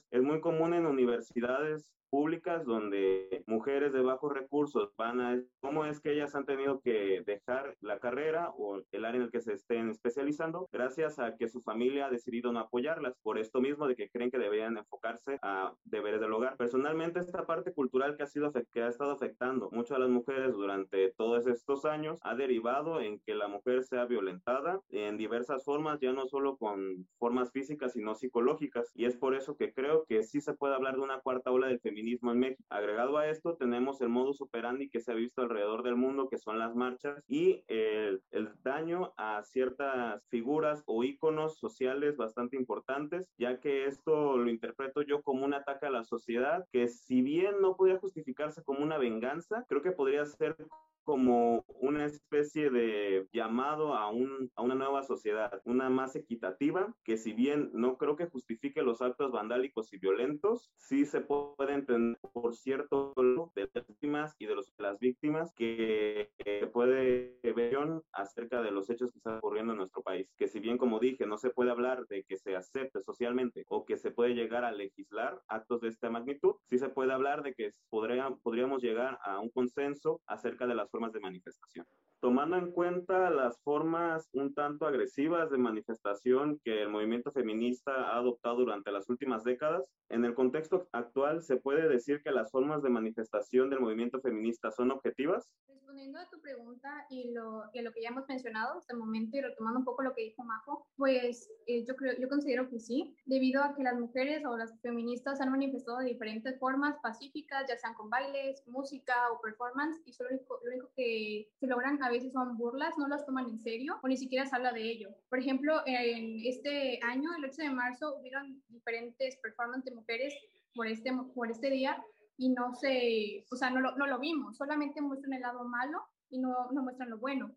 Es 0.09 0.23
muy 0.23 0.39
común 0.41 0.73
en 0.73 0.85
universidades 0.85 1.93
públicas 2.11 2.65
donde 2.65 3.43
mujeres 3.47 3.93
de 3.93 4.01
bajos 4.01 4.33
recursos 4.33 4.93
van 4.97 5.21
a 5.21 5.41
cómo 5.61 5.85
es 5.85 6.01
que 6.01 6.11
ellas 6.11 6.35
han 6.35 6.45
tenido 6.45 6.81
que 6.81 7.23
dejar 7.25 7.77
la 7.79 7.99
carrera 7.99 8.51
o 8.57 8.81
el 8.91 9.05
área 9.05 9.19
en 9.19 9.23
el 9.23 9.31
que 9.31 9.39
se 9.39 9.53
estén 9.53 9.89
especializando 9.89 10.67
gracias 10.73 11.19
a 11.19 11.37
que 11.37 11.47
su 11.47 11.61
familia 11.61 12.07
ha 12.07 12.09
decidido 12.09 12.51
no 12.51 12.59
apoyarlas 12.59 13.15
por 13.23 13.39
esto 13.39 13.61
mismo 13.61 13.87
de 13.87 13.95
que 13.95 14.09
creen 14.09 14.29
que 14.29 14.37
deberían 14.37 14.77
enfocarse 14.77 15.39
a 15.41 15.73
deberes 15.85 16.19
del 16.19 16.33
hogar. 16.33 16.57
Personalmente 16.57 17.21
esta 17.21 17.45
parte 17.45 17.73
cultural 17.73 18.17
que 18.17 18.23
ha 18.23 18.27
sido 18.27 18.51
que 18.73 18.83
ha 18.83 18.89
estado 18.89 19.11
afectando 19.11 19.69
mucho 19.71 19.95
a 19.95 19.99
las 19.99 20.09
mujeres 20.09 20.51
durante 20.51 21.13
todos 21.13 21.47
estos 21.47 21.85
años 21.85 22.19
ha 22.23 22.35
derivado 22.35 22.99
en 22.99 23.21
que 23.21 23.35
la 23.35 23.47
mujer 23.47 23.83
sea 23.83 24.05
violentada 24.05 24.81
en 24.89 25.17
diversas 25.17 25.63
formas, 25.63 25.99
ya 26.01 26.11
no 26.11 26.27
solo 26.27 26.57
con 26.57 27.07
formas 27.17 27.51
físicas 27.51 27.93
sino 27.93 28.15
psicológicas 28.15 28.91
y 28.95 29.05
es 29.05 29.15
por 29.15 29.33
eso 29.33 29.55
que 29.55 29.73
creo 29.73 30.03
que 30.09 30.23
sí 30.23 30.41
se 30.41 30.53
puede 30.53 30.75
hablar 30.75 30.95
de 30.95 31.01
una 31.01 31.21
cuarta 31.21 31.51
ola 31.51 31.67
del 31.67 31.79
feminismo 31.79 32.00
en 32.01 32.39
México. 32.39 32.63
Agregado 32.69 33.17
a 33.17 33.27
esto, 33.27 33.55
tenemos 33.55 34.01
el 34.01 34.09
modus 34.09 34.41
operandi 34.41 34.89
que 34.89 34.99
se 34.99 35.11
ha 35.11 35.15
visto 35.15 35.41
alrededor 35.41 35.83
del 35.83 35.95
mundo, 35.95 36.27
que 36.29 36.37
son 36.37 36.59
las 36.59 36.75
marchas 36.75 37.23
y 37.27 37.63
el, 37.67 38.21
daño 38.63 39.13
a 39.17 39.41
ciertas 39.43 40.23
figuras 40.29 40.83
o 40.85 41.03
íconos 41.03 41.57
sociales 41.57 42.17
bastante 42.17 42.57
importantes, 42.57 43.31
ya 43.37 43.59
que 43.59 43.85
esto 43.85 44.37
lo 44.37 44.49
interpreto 44.49 45.01
yo 45.01 45.21
como 45.21 45.45
un 45.45 45.53
ataque 45.53 45.85
a 45.85 45.91
la 45.91 46.03
sociedad, 46.03 46.65
que 46.71 46.87
si 46.87 47.21
bien 47.21 47.55
no 47.61 47.75
podría 47.75 47.99
justificarse 47.99 48.63
como 48.63 48.83
una 48.83 48.97
venganza, 48.97 49.65
creo 49.67 49.81
que 49.81 49.91
podría 49.91 50.25
ser 50.25 50.55
como 51.03 51.65
una 51.67 52.05
especie 52.05 52.69
de 52.69 53.27
llamado 53.31 53.95
a, 53.95 54.09
un, 54.09 54.51
a 54.55 54.61
una 54.61 54.75
nueva 54.75 55.03
sociedad, 55.03 55.61
una 55.65 55.89
más 55.89 56.15
equitativa, 56.15 56.93
que 57.03 57.17
si 57.17 57.33
bien 57.33 57.71
no 57.73 57.97
creo 57.97 58.15
que 58.15 58.27
justifique 58.27 58.81
los 58.83 59.01
actos 59.01 59.31
vandálicos 59.31 59.91
y 59.93 59.97
violentos, 59.97 60.71
sí 60.75 61.05
se 61.05 61.21
puede 61.21 61.73
entender 61.73 62.19
por 62.33 62.55
cierto 62.55 63.13
de 63.55 63.69
las 63.73 63.87
víctimas 63.87 64.35
y 64.39 64.45
de 64.45 64.55
los, 64.55 64.73
las 64.77 64.99
víctimas 64.99 65.53
que 65.53 66.29
puede 66.71 67.39
ver 67.43 67.71
acerca 68.11 68.61
de 68.61 68.71
los 68.71 68.89
hechos 68.89 69.11
que 69.11 69.19
están 69.19 69.37
ocurriendo 69.37 69.73
en 69.73 69.77
nuestro 69.77 70.01
país. 70.01 70.27
Que 70.37 70.47
si 70.47 70.59
bien, 70.59 70.77
como 70.77 70.99
dije, 70.99 71.25
no 71.25 71.37
se 71.37 71.49
puede 71.49 71.71
hablar 71.71 72.05
de 72.07 72.23
que 72.23 72.37
se 72.37 72.55
acepte 72.55 73.01
socialmente 73.01 73.65
o 73.69 73.85
que 73.85 73.97
se 73.97 74.11
puede 74.11 74.33
llegar 74.33 74.65
a 74.65 74.71
legislar 74.71 75.41
actos 75.47 75.81
de 75.81 75.89
esta 75.89 76.09
magnitud, 76.09 76.55
sí 76.65 76.77
se 76.77 76.89
puede 76.89 77.13
hablar 77.13 77.43
de 77.43 77.53
que 77.53 77.71
podría, 77.89 78.29
podríamos 78.43 78.81
llegar 78.81 79.19
a 79.23 79.39
un 79.39 79.49
consenso 79.49 80.21
acerca 80.25 80.67
de 80.67 80.75
las 80.75 80.89
formas 80.91 81.13
de 81.13 81.19
manifestación. 81.21 81.87
Tomando 82.21 82.55
en 82.55 82.71
cuenta 82.71 83.31
las 83.31 83.59
formas 83.63 84.29
un 84.33 84.53
tanto 84.53 84.85
agresivas 84.85 85.49
de 85.49 85.57
manifestación 85.57 86.61
que 86.63 86.83
el 86.83 86.89
movimiento 86.89 87.31
feminista 87.31 87.91
ha 87.91 88.17
adoptado 88.17 88.57
durante 88.57 88.91
las 88.91 89.09
últimas 89.09 89.43
décadas, 89.43 89.89
en 90.09 90.23
el 90.23 90.35
contexto 90.35 90.87
actual 90.91 91.41
se 91.41 91.57
puede 91.57 91.89
decir 91.89 92.21
que 92.21 92.29
las 92.29 92.51
formas 92.51 92.83
de 92.83 92.91
manifestación 92.91 93.71
del 93.71 93.79
movimiento 93.79 94.21
feminista 94.21 94.69
son 94.69 94.91
objetivas. 94.91 95.51
Respondiendo 95.67 96.19
a 96.19 96.29
tu 96.29 96.39
pregunta 96.41 97.07
y 97.09 97.31
lo, 97.31 97.63
y 97.73 97.81
lo 97.81 97.91
que 97.91 98.03
ya 98.03 98.09
hemos 98.09 98.27
mencionado 98.27 98.77
hasta 98.77 98.93
el 98.93 98.99
momento 98.99 99.37
y 99.37 99.41
retomando 99.41 99.79
un 99.79 99.85
poco 99.85 100.03
lo 100.03 100.13
que 100.13 100.25
dijo 100.25 100.43
Majo, 100.43 100.85
pues 100.97 101.49
eh, 101.65 101.83
yo, 101.87 101.95
creo, 101.95 102.13
yo 102.19 102.29
considero 102.29 102.69
que 102.69 102.79
sí, 102.79 103.15
debido 103.25 103.63
a 103.63 103.73
que 103.73 103.81
las 103.81 103.99
mujeres 103.99 104.45
o 104.45 104.57
las 104.57 104.79
feministas 104.81 105.41
han 105.41 105.49
manifestado 105.49 105.97
de 105.97 106.05
diferentes 106.05 106.59
formas 106.59 106.97
pacíficas, 107.01 107.65
ya 107.67 107.77
sean 107.77 107.95
con 107.95 108.11
bailes, 108.11 108.63
música 108.67 109.15
o 109.31 109.41
performance, 109.41 109.99
y 110.05 110.13
solo 110.13 110.29
lo 110.29 110.71
único 110.71 110.91
que 110.95 111.49
se 111.59 111.65
logran 111.65 111.97
veces 112.11 112.33
son 112.33 112.57
burlas, 112.57 112.97
no 112.97 113.07
las 113.07 113.25
toman 113.25 113.49
en 113.49 113.59
serio 113.59 113.99
o 114.01 114.07
ni 114.07 114.17
siquiera 114.17 114.45
se 114.45 114.55
habla 114.55 114.71
de 114.71 114.83
ello. 114.83 115.09
Por 115.29 115.39
ejemplo, 115.39 115.81
en 115.85 116.41
este 116.45 116.99
año, 117.03 117.29
el 117.37 117.45
8 117.45 117.61
de 117.63 117.69
marzo, 117.69 118.17
hubieron 118.17 118.61
diferentes 118.69 119.37
performances 119.37 119.85
de 119.85 119.99
mujeres 119.99 120.33
por 120.75 120.87
este, 120.87 121.11
por 121.35 121.49
este 121.49 121.69
día 121.69 122.03
y 122.37 122.49
no 122.49 122.73
se, 122.73 123.45
o 123.51 123.55
sea, 123.55 123.69
no 123.69 123.81
lo, 123.81 123.95
no 123.97 124.07
lo 124.07 124.19
vimos, 124.19 124.57
solamente 124.57 125.01
muestran 125.01 125.33
el 125.33 125.41
lado 125.41 125.63
malo 125.63 126.01
y 126.29 126.39
no, 126.39 126.71
no 126.71 126.83
muestran 126.83 127.09
lo 127.09 127.17
bueno. 127.17 127.55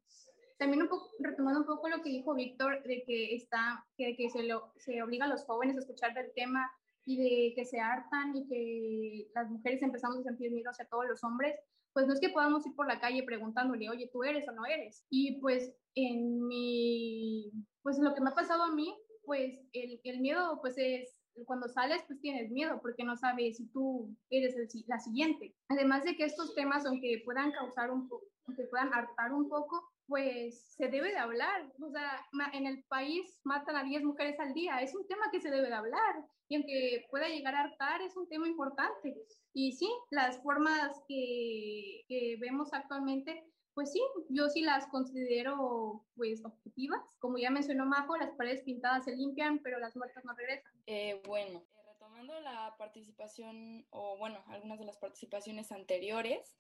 También 0.59 0.83
un 0.83 0.88
poco, 0.88 1.11
retomando 1.19 1.61
un 1.61 1.67
poco 1.67 1.88
lo 1.88 2.03
que 2.03 2.11
dijo 2.11 2.35
Víctor, 2.35 2.83
de 2.85 3.03
que, 3.07 3.35
está, 3.35 3.85
que, 3.97 4.17
que 4.17 4.31
se, 4.31 4.45
lo, 4.45 4.73
se 4.77 5.03
obliga 5.03 5.25
a 5.25 5.29
los 5.29 5.45
jóvenes 5.45 5.77
a 5.77 5.81
escuchar 5.81 6.14
del 6.14 6.33
tema 6.35 6.71
y 7.05 7.17
de 7.17 7.55
que 7.55 7.64
se 7.64 7.81
hartan 7.81 8.37
y 8.37 8.47
que 8.47 9.31
las 9.35 9.51
mujeres 9.51 9.83
empezamos 9.83 10.19
a 10.19 10.23
sentir 10.23 10.51
miedo 10.53 10.71
hacia 10.71 10.87
todos 10.87 11.07
los 11.07 11.23
hombres, 11.25 11.55
pues 11.94 12.07
no 12.09 12.12
es 12.12 12.20
que 12.20 12.28
podamos 12.28 12.66
ir 12.66 12.74
por 12.74 12.88
la 12.88 13.00
calle 13.00 13.22
preguntándole, 13.22 13.88
oye, 13.88 14.11
¿tú 14.12 14.24
eres 14.24 14.46
o 14.48 14.52
no 14.52 14.66
eres? 14.66 15.07
Y 15.09 15.40
pues 15.40 15.72
en 15.94 16.44
mi, 16.46 17.52
pues 17.83 17.98
lo 17.98 18.14
que 18.14 18.20
me 18.20 18.30
ha 18.30 18.35
pasado 18.35 18.64
a 18.64 18.74
mí, 18.74 18.92
pues 19.24 19.61
el, 19.72 20.20
miedo 20.20 20.59
pues 20.61 20.74
es 20.76 21.22
cuando 21.46 21.68
sales, 21.68 22.02
pues 22.09 22.20
tienes 22.20 22.50
miedo 22.50 22.80
porque 22.83 23.04
no 23.04 23.16
sabes 23.16 23.57
si 23.57 23.68
tú 23.68 24.14
eres 24.28 24.57
el, 24.57 24.68
la 24.88 24.98
siguiente. 24.98 25.54
Además 25.68 26.04
de 26.04 26.16
que 26.16 26.24
estos 26.24 26.54
temas, 26.57 26.85
aunque 26.85 27.22
puedan 27.24 27.52
causar 27.52 27.92
un 27.92 28.09
poco, 28.09 28.26
aunque 28.46 28.64
puedan 28.64 28.92
hartar 28.92 29.33
un 29.33 29.48
poco, 29.48 29.93
pues 30.07 30.75
se 30.77 30.88
debe 30.88 31.11
de 31.11 31.19
hablar. 31.19 31.73
O 31.83 31.90
sea, 31.90 32.27
en 32.53 32.67
el 32.67 32.85
país 32.85 33.40
matan 33.45 33.77
a 33.77 33.85
10 33.85 34.05
mujeres 34.05 34.38
al 34.40 34.55
día. 34.55 34.81
Es 34.81 34.95
un 34.95 35.07
tema 35.07 35.31
que 35.31 35.40
se 35.40 35.51
debe 35.51 35.69
de 35.69 35.75
hablar. 35.75 36.25
Y 36.49 36.57
aunque 36.57 37.07
pueda 37.11 37.29
llegar 37.29 37.55
a 37.55 37.62
hartar, 37.62 38.03
es 38.03 38.17
un 38.17 38.29
tema 38.29 38.47
importante. 38.47 39.14
Y 39.53 39.73
sí, 39.73 39.90
las 40.11 40.43
formas 40.43 41.03
que, 41.09 42.05
que 42.09 42.37
vemos 42.40 42.73
actualmente 42.73 43.45
pues 43.75 43.90
sí, 43.90 44.01
yo 44.29 44.49
sí 44.49 44.62
las 44.62 44.87
considero 44.87 46.05
pues 46.14 46.45
objetivas. 46.45 47.03
Como 47.19 47.38
ya 47.38 47.51
mencionó 47.51 47.85
Majo, 47.85 48.17
las 48.17 48.31
paredes 48.37 48.62
pintadas 48.62 49.05
se 49.05 49.17
limpian, 49.17 49.59
pero 49.59 49.81
las 49.81 49.97
muertas 49.97 50.25
no 50.25 50.33
regresan. 50.35 50.73
Eh, 50.87 51.21
bueno, 51.27 51.59
eh, 51.59 51.83
retomando 51.93 52.38
la 52.40 52.77
participación, 52.79 53.85
o 53.90 54.17
bueno, 54.17 54.45
algunas 54.47 54.79
de 54.79 54.85
las 54.85 54.97
participaciones 54.99 55.73
anteriores, 55.73 56.57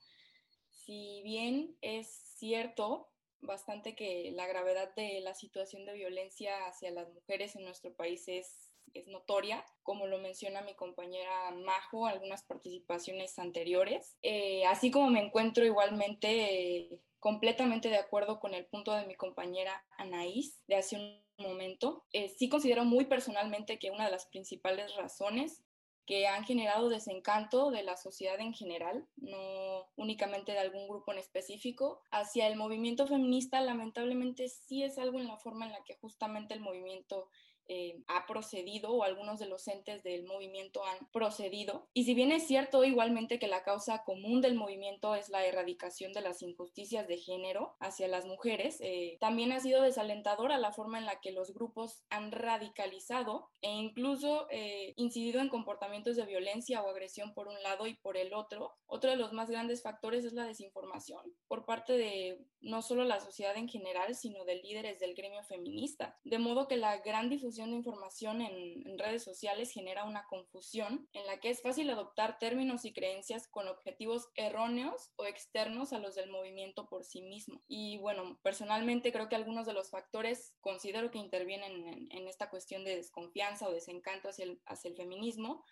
si 0.70 1.22
bien 1.22 1.76
es 1.80 2.08
cierto 2.36 3.08
bastante 3.46 3.94
que 3.94 4.32
la 4.34 4.46
gravedad 4.46 4.94
de 4.94 5.20
la 5.20 5.34
situación 5.34 5.84
de 5.86 5.94
violencia 5.94 6.66
hacia 6.66 6.90
las 6.90 7.08
mujeres 7.12 7.56
en 7.56 7.64
nuestro 7.64 7.94
país 7.94 8.24
es 8.28 8.70
es 8.94 9.08
notoria, 9.08 9.64
como 9.82 10.06
lo 10.06 10.18
menciona 10.18 10.62
mi 10.62 10.74
compañera 10.74 11.50
Majo, 11.50 12.06
algunas 12.06 12.44
participaciones 12.44 13.38
anteriores, 13.38 14.16
eh, 14.22 14.64
así 14.66 14.90
como 14.90 15.10
me 15.10 15.20
encuentro 15.20 15.64
igualmente 15.64 17.00
completamente 17.18 17.88
de 17.88 17.96
acuerdo 17.96 18.38
con 18.38 18.54
el 18.54 18.66
punto 18.66 18.92
de 18.92 19.06
mi 19.06 19.14
compañera 19.14 19.84
Anaís 19.96 20.60
de 20.66 20.76
hace 20.76 20.96
un 20.96 21.24
momento. 21.38 22.04
Eh, 22.12 22.28
sí 22.28 22.48
considero 22.48 22.84
muy 22.84 23.06
personalmente 23.06 23.78
que 23.78 23.90
una 23.90 24.04
de 24.04 24.12
las 24.12 24.26
principales 24.26 24.94
razones 24.94 25.63
que 26.06 26.26
han 26.26 26.44
generado 26.44 26.88
desencanto 26.88 27.70
de 27.70 27.82
la 27.82 27.96
sociedad 27.96 28.38
en 28.40 28.52
general, 28.52 29.06
no 29.16 29.86
únicamente 29.96 30.52
de 30.52 30.58
algún 30.58 30.86
grupo 30.88 31.12
en 31.12 31.18
específico, 31.18 32.02
hacia 32.10 32.46
el 32.46 32.56
movimiento 32.56 33.06
feminista, 33.06 33.60
lamentablemente 33.60 34.48
sí 34.48 34.82
es 34.82 34.98
algo 34.98 35.18
en 35.18 35.28
la 35.28 35.38
forma 35.38 35.66
en 35.66 35.72
la 35.72 35.82
que 35.84 35.96
justamente 35.96 36.54
el 36.54 36.60
movimiento 36.60 37.28
eh, 37.68 38.02
ha 38.06 38.26
procedido 38.26 38.90
o 38.90 39.02
algunos 39.04 39.38
de 39.38 39.46
los 39.46 39.66
entes 39.68 40.02
del 40.02 40.24
movimiento 40.24 40.84
han 40.84 41.06
procedido. 41.12 41.88
Y 41.94 42.04
si 42.04 42.14
bien 42.14 42.32
es 42.32 42.46
cierto 42.46 42.84
igualmente 42.84 43.38
que 43.38 43.48
la 43.48 43.62
causa 43.62 44.04
común 44.04 44.40
del 44.40 44.54
movimiento 44.54 45.14
es 45.14 45.28
la 45.28 45.44
erradicación 45.44 46.12
de 46.12 46.20
las 46.20 46.42
injusticias 46.42 47.08
de 47.08 47.18
género 47.18 47.76
hacia 47.80 48.08
las 48.08 48.26
mujeres, 48.26 48.78
eh, 48.80 49.16
también 49.20 49.52
ha 49.52 49.60
sido 49.60 49.82
desalentadora 49.82 50.58
la 50.58 50.72
forma 50.72 50.98
en 50.98 51.06
la 51.06 51.20
que 51.20 51.32
los 51.32 51.54
grupos 51.54 52.04
han 52.10 52.32
radicalizado 52.32 53.50
e 53.62 53.70
incluso 53.70 54.46
eh, 54.50 54.94
incidido 54.96 55.40
en 55.40 55.48
comportamientos 55.48 56.16
de 56.16 56.26
violencia 56.26 56.82
o 56.82 56.88
agresión 56.88 57.34
por 57.34 57.48
un 57.48 57.62
lado 57.62 57.86
y 57.86 57.94
por 57.94 58.16
el 58.16 58.34
otro. 58.34 58.74
Otro 58.86 59.10
de 59.10 59.16
los 59.16 59.32
más 59.32 59.50
grandes 59.50 59.82
factores 59.82 60.24
es 60.24 60.32
la 60.32 60.46
desinformación 60.46 61.34
por 61.48 61.64
parte 61.64 61.94
de 61.94 62.44
no 62.60 62.82
solo 62.82 63.04
la 63.04 63.20
sociedad 63.20 63.56
en 63.56 63.68
general, 63.68 64.14
sino 64.14 64.44
de 64.44 64.56
líderes 64.56 64.98
del 64.98 65.14
gremio 65.14 65.42
feminista. 65.44 66.18
De 66.24 66.38
modo 66.38 66.66
que 66.66 66.76
la 66.76 66.98
gran 66.98 67.28
difusión 67.28 67.53
de 67.56 67.76
información 67.76 68.40
en, 68.40 68.98
redes 68.98 69.22
sociales 69.22 69.72
genera 69.72 70.04
una 70.04 70.26
confusión 70.26 71.08
en 71.12 71.26
la 71.26 71.38
que 71.40 71.50
es 71.50 71.62
fácil 71.62 71.90
adoptar 71.90 72.38
términos 72.38 72.84
y 72.84 72.92
creencias 72.92 73.48
con 73.48 73.68
objetivos 73.68 74.28
erróneos 74.34 75.12
o 75.16 75.26
externos 75.26 75.92
a 75.92 75.98
los 75.98 76.14
del 76.14 76.30
movimiento 76.30 76.88
por 76.88 77.04
sí 77.04 77.22
mismo. 77.22 77.62
Y 77.66 77.98
bueno, 77.98 78.38
personalmente 78.42 79.12
creo 79.12 79.28
que 79.28 79.36
algunos 79.36 79.66
de 79.66 79.72
los 79.72 79.90
factores 79.90 80.54
considero 80.60 81.10
que 81.10 81.18
intervienen 81.18 82.08
en, 82.10 82.28
esta 82.28 82.50
cuestión 82.50 82.84
de 82.84 82.96
desconfianza 82.96 83.68
o 83.68 83.72
desencanto 83.72 84.28
hacia 84.28 84.44
el, 84.44 84.60
hacia 84.66 84.88
el 84.88 84.96
feminismo 84.96 85.64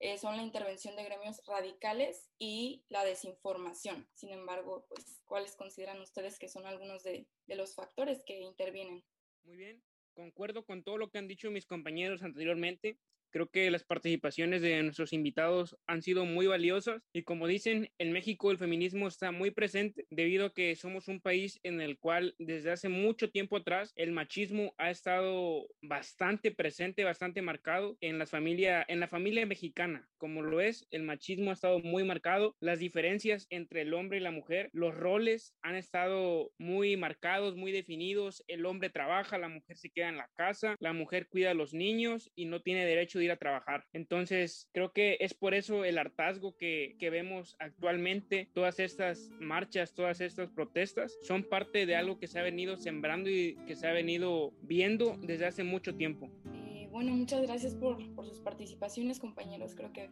eh, 0.00 0.16
son 0.16 0.36
la 0.36 0.42
intervención 0.42 0.94
de 0.94 1.04
gremios 1.04 1.42
radicales 1.46 2.30
y 2.38 2.84
la 2.88 3.04
desinformación. 3.04 4.08
Sin 4.14 4.32
embargo, 4.32 4.86
pues, 4.88 5.20
¿cuáles 5.24 5.56
consideran 5.56 6.00
ustedes 6.00 6.38
que 6.38 6.48
son 6.48 6.66
algunos 6.66 7.02
de, 7.02 7.26
de 7.46 7.56
los 7.56 7.74
factores 7.74 8.22
que 8.24 8.40
intervienen? 8.40 9.04
Muy 9.42 9.56
bien, 9.56 9.82
concuerdo 10.18 10.64
con 10.64 10.82
todo 10.82 10.98
lo 10.98 11.10
que 11.10 11.18
han 11.18 11.28
dicho 11.28 11.48
mis 11.48 11.64
compañeros 11.64 12.24
anteriormente. 12.24 12.98
Creo 13.30 13.50
que 13.50 13.70
las 13.70 13.84
participaciones 13.84 14.62
de 14.62 14.82
nuestros 14.82 15.12
invitados 15.12 15.76
han 15.86 16.02
sido 16.02 16.24
muy 16.24 16.46
valiosas 16.46 17.02
y 17.12 17.22
como 17.22 17.46
dicen, 17.46 17.90
en 17.98 18.12
México 18.12 18.50
el 18.50 18.58
feminismo 18.58 19.08
está 19.08 19.32
muy 19.32 19.50
presente 19.50 20.06
debido 20.10 20.46
a 20.46 20.54
que 20.54 20.74
somos 20.76 21.08
un 21.08 21.20
país 21.20 21.60
en 21.62 21.80
el 21.80 21.98
cual 21.98 22.34
desde 22.38 22.70
hace 22.70 22.88
mucho 22.88 23.30
tiempo 23.30 23.56
atrás 23.56 23.92
el 23.96 24.12
machismo 24.12 24.74
ha 24.78 24.90
estado 24.90 25.66
bastante 25.82 26.50
presente, 26.50 27.04
bastante 27.04 27.42
marcado 27.42 27.96
en 28.00 28.18
la 28.18 28.26
familia, 28.26 28.84
en 28.88 29.00
la 29.00 29.08
familia 29.08 29.46
mexicana. 29.46 30.08
Como 30.16 30.42
lo 30.42 30.60
es, 30.60 30.86
el 30.90 31.02
machismo 31.02 31.50
ha 31.50 31.54
estado 31.54 31.80
muy 31.80 32.04
marcado, 32.04 32.56
las 32.60 32.78
diferencias 32.78 33.46
entre 33.50 33.82
el 33.82 33.94
hombre 33.94 34.18
y 34.18 34.22
la 34.22 34.30
mujer, 34.30 34.70
los 34.72 34.94
roles 34.94 35.54
han 35.62 35.74
estado 35.74 36.52
muy 36.58 36.96
marcados, 36.96 37.56
muy 37.56 37.72
definidos. 37.72 38.42
El 38.48 38.66
hombre 38.66 38.90
trabaja, 38.90 39.38
la 39.38 39.48
mujer 39.48 39.76
se 39.76 39.90
queda 39.90 40.08
en 40.08 40.16
la 40.16 40.30
casa, 40.34 40.76
la 40.80 40.92
mujer 40.92 41.28
cuida 41.28 41.50
a 41.50 41.54
los 41.54 41.74
niños 41.74 42.30
y 42.34 42.46
no 42.46 42.62
tiene 42.62 42.84
derecho 42.84 43.17
ir 43.24 43.30
a 43.30 43.36
trabajar. 43.36 43.86
Entonces, 43.92 44.68
creo 44.72 44.92
que 44.92 45.16
es 45.20 45.34
por 45.34 45.54
eso 45.54 45.84
el 45.84 45.98
hartazgo 45.98 46.56
que, 46.56 46.96
que 46.98 47.10
vemos 47.10 47.56
actualmente, 47.58 48.48
todas 48.54 48.78
estas 48.80 49.30
marchas, 49.40 49.94
todas 49.94 50.20
estas 50.20 50.50
protestas, 50.50 51.16
son 51.22 51.44
parte 51.44 51.86
de 51.86 51.96
algo 51.96 52.18
que 52.18 52.26
se 52.26 52.38
ha 52.38 52.42
venido 52.42 52.76
sembrando 52.76 53.30
y 53.30 53.56
que 53.66 53.76
se 53.76 53.86
ha 53.86 53.92
venido 53.92 54.52
viendo 54.62 55.16
desde 55.22 55.46
hace 55.46 55.64
mucho 55.64 55.94
tiempo. 55.94 56.30
Eh, 56.54 56.88
bueno, 56.90 57.12
muchas 57.12 57.42
gracias 57.42 57.74
por, 57.74 57.98
por, 58.14 58.26
sus 58.26 58.40
participaciones, 58.40 59.18
compañeros. 59.18 59.74
Creo 59.74 59.92
que 59.92 60.10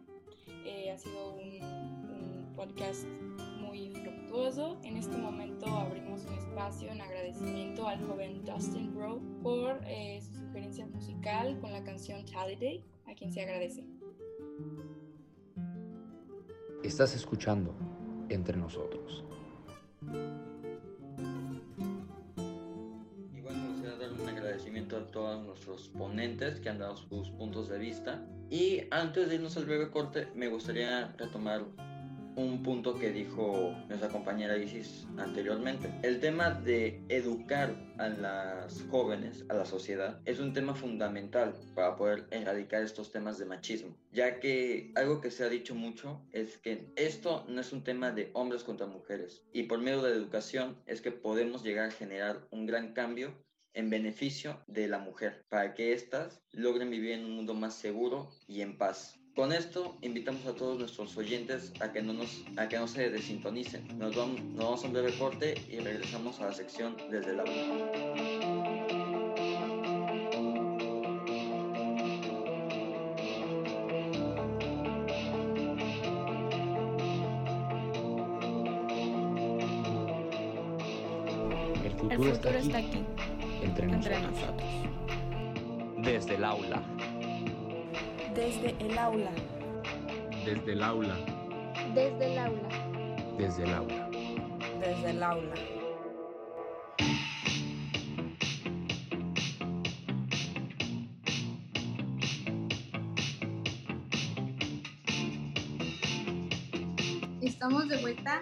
eh, 0.65 0.91
ha 0.91 0.97
sido 0.97 1.33
un, 1.33 1.61
un 1.61 2.53
podcast 2.55 3.05
muy 3.59 3.89
fructuoso. 3.89 4.79
En 4.83 4.97
este 4.97 5.17
momento 5.17 5.67
abrimos 5.67 6.25
un 6.25 6.33
espacio 6.33 6.91
en 6.91 7.01
agradecimiento 7.01 7.87
al 7.87 8.03
joven 8.05 8.43
Dustin 8.43 8.93
Bro 8.93 9.21
por 9.43 9.81
eh, 9.85 10.19
su 10.21 10.33
sugerencia 10.33 10.85
musical 10.87 11.59
con 11.59 11.71
la 11.71 11.83
canción 11.83 12.25
Tally 12.25 12.55
Day 12.55 12.83
a 12.93 12.96
quien 13.17 13.33
se 13.33 13.41
agradece. 13.41 13.83
Estás 16.83 17.15
escuchando 17.15 17.73
entre 18.29 18.55
nosotros. 18.55 19.23
Igual 23.35 23.55
me 23.55 23.67
gustaría 23.69 23.97
dar 23.97 24.13
un 24.13 24.29
agradecimiento 24.29 24.97
a 24.97 25.07
todos 25.07 25.45
nuestros 25.45 25.89
ponentes 25.89 26.59
que 26.59 26.69
han 26.69 26.77
dado 26.79 26.95
sus 26.95 27.31
puntos 27.31 27.67
de 27.69 27.79
vista. 27.79 28.23
Y 28.49 28.83
antes 28.91 29.27
de 29.27 29.35
irnos 29.35 29.57
al 29.57 29.65
breve 29.65 29.89
corte, 29.89 30.27
me 30.35 30.47
gustaría 30.47 31.07
retomar 31.17 31.65
un 32.37 32.61
punto 32.61 32.93
que 32.97 33.11
dijo 33.11 33.75
nuestra 33.89 34.09
compañera 34.09 34.57
Isis 34.57 35.07
anteriormente. 35.17 35.91
El 36.03 36.19
tema 36.19 36.51
de 36.51 37.01
educar 37.09 37.75
a 37.97 38.09
las 38.09 38.83
jóvenes, 38.91 39.43
a 39.49 39.55
la 39.55 39.65
sociedad, 39.65 40.21
es 40.25 40.39
un 40.39 40.53
tema 40.53 40.75
fundamental 40.75 41.55
para 41.73 41.95
poder 41.95 42.27
erradicar 42.29 42.83
estos 42.83 43.11
temas 43.11 43.39
de 43.39 43.45
machismo, 43.45 43.97
ya 44.11 44.39
que 44.39 44.91
algo 44.95 45.19
que 45.19 45.31
se 45.31 45.43
ha 45.43 45.49
dicho 45.49 45.73
mucho 45.73 46.21
es 46.31 46.59
que 46.59 46.93
esto 46.95 47.43
no 47.49 47.59
es 47.59 47.73
un 47.73 47.83
tema 47.83 48.11
de 48.11 48.29
hombres 48.33 48.63
contra 48.63 48.85
mujeres 48.85 49.43
y 49.51 49.63
por 49.63 49.79
medio 49.79 50.03
de 50.03 50.11
la 50.11 50.15
educación 50.15 50.77
es 50.85 51.01
que 51.01 51.11
podemos 51.11 51.63
llegar 51.63 51.89
a 51.89 51.91
generar 51.91 52.47
un 52.51 52.67
gran 52.67 52.93
cambio 52.93 53.33
en 53.73 53.89
beneficio 53.89 54.59
de 54.67 54.87
la 54.87 54.99
mujer, 54.99 55.45
para 55.49 55.73
que 55.73 55.93
éstas 55.93 56.41
logren 56.51 56.89
vivir 56.89 57.11
en 57.11 57.25
un 57.25 57.35
mundo 57.35 57.53
más 57.53 57.75
seguro 57.75 58.29
y 58.47 58.61
en 58.61 58.77
paz. 58.77 59.19
Con 59.37 59.53
esto 59.53 59.95
invitamos 60.01 60.47
a 60.47 60.53
todos 60.55 60.79
nuestros 60.79 61.15
oyentes 61.15 61.71
a 61.79 61.91
que 61.91 62.01
no, 62.01 62.11
nos, 62.11 62.43
a 62.55 62.67
que 62.67 62.79
no 62.79 62.87
se 62.87 63.11
desintonicen. 63.11 63.99
Nos 63.99 64.15
vamos, 64.15 64.41
nos 64.41 64.65
vamos 64.65 64.83
a 64.83 64.87
un 64.87 64.93
breve 64.93 65.15
corte 65.15 65.53
y 65.69 65.77
regresamos 65.77 66.39
a 66.39 66.45
la 66.45 66.53
sección 66.53 66.97
desde 67.11 67.35
la 67.35 67.43
El 81.83 81.91
futuro, 82.17 82.57
está, 82.57 82.79
aquí, 82.79 83.03
entre, 83.61 83.85
nosotros. 83.85 84.67
Desde 85.97 86.33
el 86.33 86.43
aula 86.43 86.96
el 88.79 88.97
aula. 88.97 89.31
Desde 90.45 90.73
el 90.73 90.83
aula. 90.83 91.15
Desde 91.95 92.31
el 92.31 92.37
aula. 92.37 92.69
Desde 93.37 93.63
el 93.63 93.73
aula. 93.73 94.09
Desde 94.79 95.09
el 95.09 95.23
aula. 95.23 95.55
Estamos 107.41 107.87
de 107.87 107.97
vuelta 107.97 108.39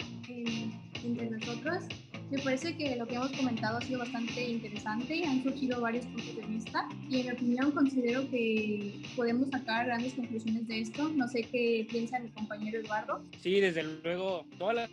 parece 2.45 2.77
que 2.77 2.95
lo 2.95 3.07
que 3.07 3.15
hemos 3.15 3.31
comentado 3.31 3.79
ha 3.79 3.81
sido 3.81 3.99
bastante 3.99 4.47
interesante, 4.47 5.25
han 5.25 5.41
surgido 5.41 5.81
varios 5.81 6.05
puntos 6.05 6.35
de 6.35 6.43
vista 6.43 6.87
y 7.09 7.21
en 7.21 7.25
mi 7.25 7.31
opinión 7.31 7.71
considero 7.71 8.29
que 8.29 9.01
podemos 9.15 9.49
sacar 9.49 9.87
grandes 9.87 10.13
conclusiones 10.13 10.67
de 10.67 10.81
esto. 10.81 11.09
No 11.09 11.27
sé 11.27 11.41
qué 11.41 11.87
piensa 11.89 12.19
mi 12.19 12.29
compañero 12.29 12.79
Eduardo. 12.79 13.23
Sí, 13.41 13.59
desde 13.59 13.81
luego, 13.81 14.45
todas 14.59 14.75
las 14.75 14.89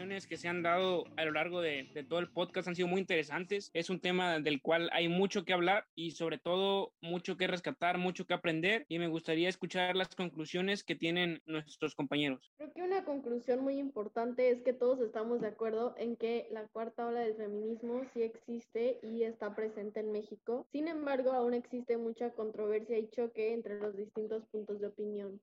opiniones 0.00 0.26
que 0.26 0.38
se 0.38 0.48
han 0.48 0.62
dado 0.62 1.04
a 1.18 1.24
lo 1.26 1.32
largo 1.32 1.60
de, 1.60 1.90
de, 1.92 2.04
todo 2.04 2.20
el 2.20 2.32
podcast 2.32 2.66
han 2.68 2.74
sido 2.74 2.88
muy 2.88 3.00
interesantes. 3.00 3.70
Es 3.74 3.90
un 3.90 4.00
tema 4.00 4.40
del 4.40 4.62
cual 4.62 4.88
hay 4.94 5.08
mucho 5.08 5.44
que 5.44 5.52
hablar 5.52 5.84
y 5.94 6.12
sobre 6.12 6.38
todo 6.38 6.94
mucho 7.02 7.36
que 7.36 7.46
rescatar, 7.46 7.98
mucho 7.98 8.26
que 8.26 8.32
aprender 8.32 8.86
y 8.88 8.98
me 8.98 9.08
gustaría 9.08 9.50
escuchar 9.50 9.96
las 9.96 10.08
conclusiones 10.14 10.84
que 10.84 10.94
tienen 10.94 11.42
nuestros 11.44 11.94
compañeros. 11.94 12.50
Creo 12.56 12.72
que 12.72 12.82
una 12.82 13.04
conclusión 13.04 13.60
muy 13.62 13.78
importante 13.78 14.48
es 14.48 14.62
que 14.62 14.72
todos 14.72 15.00
estamos 15.00 15.42
de 15.42 15.48
acuerdo 15.48 15.94
en 15.98 16.16
que 16.16 16.48
la 16.50 16.66
cuarta 16.68 17.06
ola 17.06 17.20
del 17.20 17.34
feminismo 17.34 18.02
sí 18.14 18.22
existe 18.22 19.00
y 19.02 19.24
está 19.24 19.54
presente 19.54 20.00
en 20.00 20.12
México. 20.12 20.66
Sin 20.72 20.88
embargo, 20.88 21.32
aún 21.32 21.52
existe 21.52 21.98
mucha 21.98 22.30
controversia 22.30 22.98
y 22.98 23.10
choque 23.10 23.52
entre 23.52 23.78
los 23.78 23.94
distintos 23.94 24.46
puntos 24.46 24.80
de 24.80 24.86
opinión. 24.86 25.40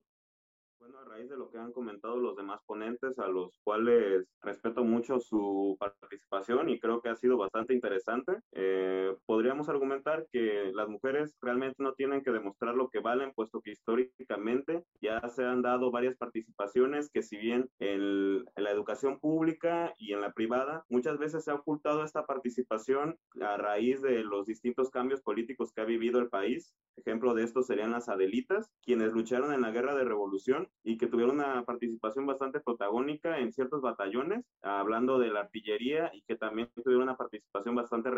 Bueno, 0.80 1.00
a 1.00 1.04
raíz 1.04 1.28
de 1.28 1.36
lo 1.36 1.50
que 1.50 1.58
han 1.58 1.72
comentado 1.72 2.18
los 2.18 2.36
demás 2.36 2.60
ponentes, 2.64 3.18
a 3.18 3.26
los 3.26 3.58
cuales 3.64 4.24
respeto 4.40 4.84
mucho 4.84 5.18
su 5.18 5.76
participación 5.78 6.68
y 6.68 6.78
creo 6.78 7.00
que 7.00 7.08
ha 7.08 7.16
sido 7.16 7.36
bastante 7.36 7.74
interesante, 7.74 8.32
eh, 8.52 9.12
podríamos 9.26 9.68
argumentar 9.68 10.26
que 10.30 10.70
las 10.72 10.88
mujeres 10.88 11.36
realmente 11.42 11.82
no 11.82 11.94
tienen 11.94 12.22
que 12.22 12.30
demostrar 12.30 12.76
lo 12.76 12.90
que 12.90 13.00
valen, 13.00 13.32
puesto 13.34 13.60
que 13.60 13.72
históricamente 13.72 14.84
ya 15.00 15.20
se 15.28 15.44
han 15.44 15.62
dado 15.62 15.90
varias 15.90 16.16
participaciones 16.16 17.10
que 17.10 17.22
si 17.22 17.36
bien 17.38 17.68
en 17.80 18.44
la 18.56 18.70
educación 18.70 19.18
pública 19.18 19.92
y 19.98 20.12
en 20.12 20.20
la 20.20 20.32
privada, 20.32 20.84
muchas 20.88 21.18
veces 21.18 21.42
se 21.42 21.50
ha 21.50 21.56
ocultado 21.56 22.04
esta 22.04 22.24
participación 22.24 23.18
a 23.40 23.56
raíz 23.56 24.00
de 24.00 24.22
los 24.22 24.46
distintos 24.46 24.90
cambios 24.90 25.22
políticos 25.22 25.72
que 25.72 25.80
ha 25.80 25.84
vivido 25.84 26.20
el 26.20 26.28
país. 26.28 26.72
Ejemplo 26.96 27.34
de 27.34 27.42
esto 27.42 27.62
serían 27.62 27.90
las 27.90 28.08
Adelitas, 28.08 28.70
quienes 28.82 29.12
lucharon 29.12 29.52
en 29.52 29.62
la 29.62 29.70
guerra 29.70 29.96
de 29.96 30.04
revolución 30.04 30.67
y 30.82 30.96
que 30.96 31.06
tuvieron 31.06 31.36
una 31.36 31.64
participación 31.64 32.26
bastante 32.26 32.60
protagónica 32.60 33.38
en 33.38 33.52
ciertos 33.52 33.82
batallones, 33.82 34.44
hablando 34.62 35.18
de 35.18 35.28
la 35.28 35.40
artillería 35.40 36.10
y 36.14 36.22
que 36.22 36.36
también 36.36 36.70
tuvieron 36.74 37.02
una 37.02 37.16
participación 37.16 37.74
bastante 37.74 38.10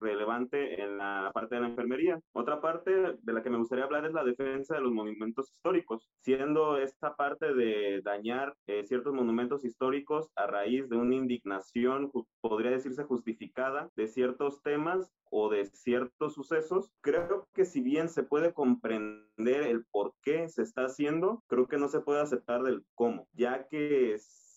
relevante 0.00 0.82
en 0.82 0.98
la 0.98 1.30
parte 1.32 1.54
de 1.54 1.60
la 1.60 1.68
enfermería. 1.68 2.20
Otra 2.32 2.60
parte 2.60 3.16
de 3.20 3.32
la 3.32 3.42
que 3.42 3.50
me 3.50 3.58
gustaría 3.58 3.84
hablar 3.84 4.06
es 4.06 4.12
la 4.12 4.24
defensa 4.24 4.74
de 4.74 4.80
los 4.80 4.92
monumentos 4.92 5.50
históricos, 5.50 6.10
siendo 6.20 6.78
esta 6.78 7.14
parte 7.14 7.54
de 7.54 8.00
dañar 8.02 8.54
eh, 8.66 8.84
ciertos 8.84 9.14
monumentos 9.14 9.64
históricos 9.64 10.28
a 10.36 10.46
raíz 10.46 10.88
de 10.88 10.96
una 10.96 11.14
indignación, 11.14 12.10
podría 12.40 12.70
decirse 12.70 13.04
justificada, 13.04 13.90
de 13.96 14.06
ciertos 14.06 14.62
temas 14.62 15.12
o 15.30 15.48
de 15.48 15.66
ciertos 15.66 16.34
sucesos, 16.34 16.90
creo 17.00 17.48
que 17.52 17.64
si 17.64 17.80
bien 17.80 18.08
se 18.08 18.22
puede 18.22 18.52
comprender 18.52 19.62
el 19.62 19.84
por 19.90 20.14
qué 20.22 20.48
se 20.48 20.62
está 20.62 20.84
haciendo, 20.84 21.42
creo 21.48 21.66
que 21.66 21.78
no 21.78 21.88
se 21.88 21.95
puede 22.00 22.20
aceptar 22.20 22.62
del 22.62 22.84
cómo, 22.94 23.28
ya 23.32 23.66
que 23.68 24.16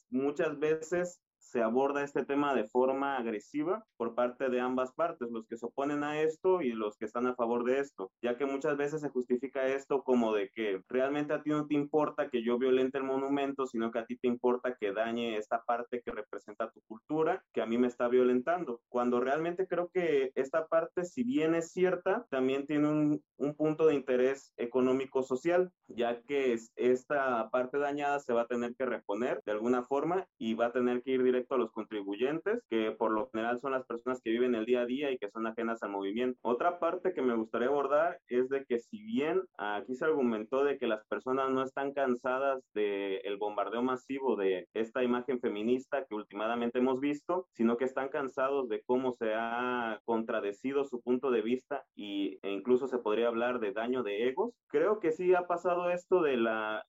muchas 0.09 0.57
veces 0.59 1.21
se 1.49 1.63
aborda 1.63 2.03
este 2.03 2.25
tema 2.25 2.53
de 2.53 2.65
forma 2.65 3.17
agresiva 3.17 3.83
por 3.97 4.13
parte 4.13 4.49
de 4.49 4.59
ambas 4.59 4.93
partes, 4.93 5.31
los 5.31 5.47
que 5.47 5.57
se 5.57 5.65
oponen 5.65 6.03
a 6.03 6.21
esto 6.21 6.61
y 6.61 6.73
los 6.73 6.95
que 6.95 7.05
están 7.05 7.25
a 7.25 7.35
favor 7.35 7.63
de 7.63 7.79
esto, 7.79 8.11
ya 8.21 8.37
que 8.37 8.45
muchas 8.45 8.77
veces 8.77 9.01
se 9.01 9.09
justifica 9.09 9.67
esto 9.67 10.03
como 10.03 10.33
de 10.33 10.49
que 10.49 10.83
realmente 10.87 11.33
a 11.33 11.41
ti 11.41 11.49
no 11.49 11.65
te 11.65 11.73
importa 11.73 12.29
que 12.29 12.43
yo 12.43 12.59
violente 12.59 12.99
el 12.99 13.03
monumento, 13.03 13.65
sino 13.65 13.91
que 13.91 13.99
a 13.99 14.05
ti 14.05 14.17
te 14.17 14.27
importa 14.27 14.75
que 14.79 14.93
dañe 14.93 15.37
esta 15.37 15.63
parte 15.63 16.01
que 16.05 16.11
representa 16.11 16.69
tu 16.69 16.81
cultura, 16.87 17.43
que 17.51 17.61
a 17.61 17.65
mí 17.65 17.77
me 17.77 17.87
está 17.87 18.07
violentando, 18.07 18.81
cuando 18.87 19.19
realmente 19.19 19.67
creo 19.67 19.89
que 19.91 20.31
esta 20.35 20.67
parte, 20.67 21.03
si 21.03 21.23
bien 21.23 21.55
es 21.55 21.71
cierta, 21.71 22.27
también 22.29 22.67
tiene 22.67 22.89
un, 22.89 23.23
un 23.37 23.55
punto 23.55 23.87
de 23.87 23.95
interés 23.95 24.53
económico-social, 24.57 25.71
ya 25.87 26.21
que 26.21 26.55
esta 26.75 27.49
parte 27.49 27.79
dañada 27.79 28.19
se 28.19 28.33
va 28.33 28.41
a 28.41 28.47
tener 28.47 28.75
que 28.75 28.85
reponer 28.85 29.41
de 29.45 29.51
alguna 29.51 29.83
forma 29.83 30.27
y 30.37 30.53
va 30.53 30.67
a 30.67 30.71
tener 30.71 31.01
que 31.01 31.11
ir 31.11 31.23
directamente 31.23 31.38
a 31.49 31.57
los 31.57 31.71
contribuyentes, 31.71 32.63
que 32.69 32.91
por 32.91 33.11
lo 33.11 33.29
general 33.31 33.59
son 33.59 33.71
las 33.71 33.85
personas 33.85 34.21
que 34.21 34.31
viven 34.31 34.55
el 34.55 34.65
día 34.65 34.81
a 34.81 34.85
día 34.85 35.11
y 35.11 35.17
que 35.17 35.29
son 35.29 35.47
ajenas 35.47 35.81
al 35.83 35.91
movimiento. 35.91 36.37
Otra 36.41 36.79
parte 36.79 37.13
que 37.13 37.21
me 37.21 37.35
gustaría 37.35 37.67
abordar 37.67 38.19
es 38.27 38.49
de 38.49 38.65
que 38.65 38.79
si 38.79 39.01
bien 39.03 39.41
aquí 39.57 39.95
se 39.95 40.05
argumentó 40.05 40.63
de 40.63 40.77
que 40.77 40.87
las 40.87 41.05
personas 41.07 41.49
no 41.49 41.63
están 41.63 41.93
cansadas 41.93 42.63
del 42.73 43.21
el 43.23 43.37
bombardeo 43.37 43.81
masivo 43.81 44.35
de 44.35 44.67
esta 44.73 45.03
imagen 45.03 45.39
feminista 45.39 46.05
que 46.05 46.15
últimamente 46.15 46.79
hemos 46.79 46.99
visto, 46.99 47.47
sino 47.53 47.77
que 47.77 47.85
están 47.85 48.09
cansados 48.09 48.69
de 48.69 48.81
cómo 48.85 49.11
se 49.13 49.33
ha 49.33 49.99
contradecido 50.05 50.83
su 50.85 51.01
punto 51.01 51.31
de 51.31 51.41
vista 51.41 51.83
y, 51.95 52.39
e 52.41 52.51
incluso 52.51 52.87
se 52.87 52.99
podría 52.99 53.27
hablar 53.27 53.59
de 53.59 53.71
daño 53.71 54.03
de 54.03 54.27
egos, 54.27 54.53
creo 54.67 54.99
que 54.99 55.11
sí 55.11 55.33
ha 55.35 55.47
pasado 55.47 55.89
esto 55.89 56.21
de 56.21 56.37
la 56.37 56.85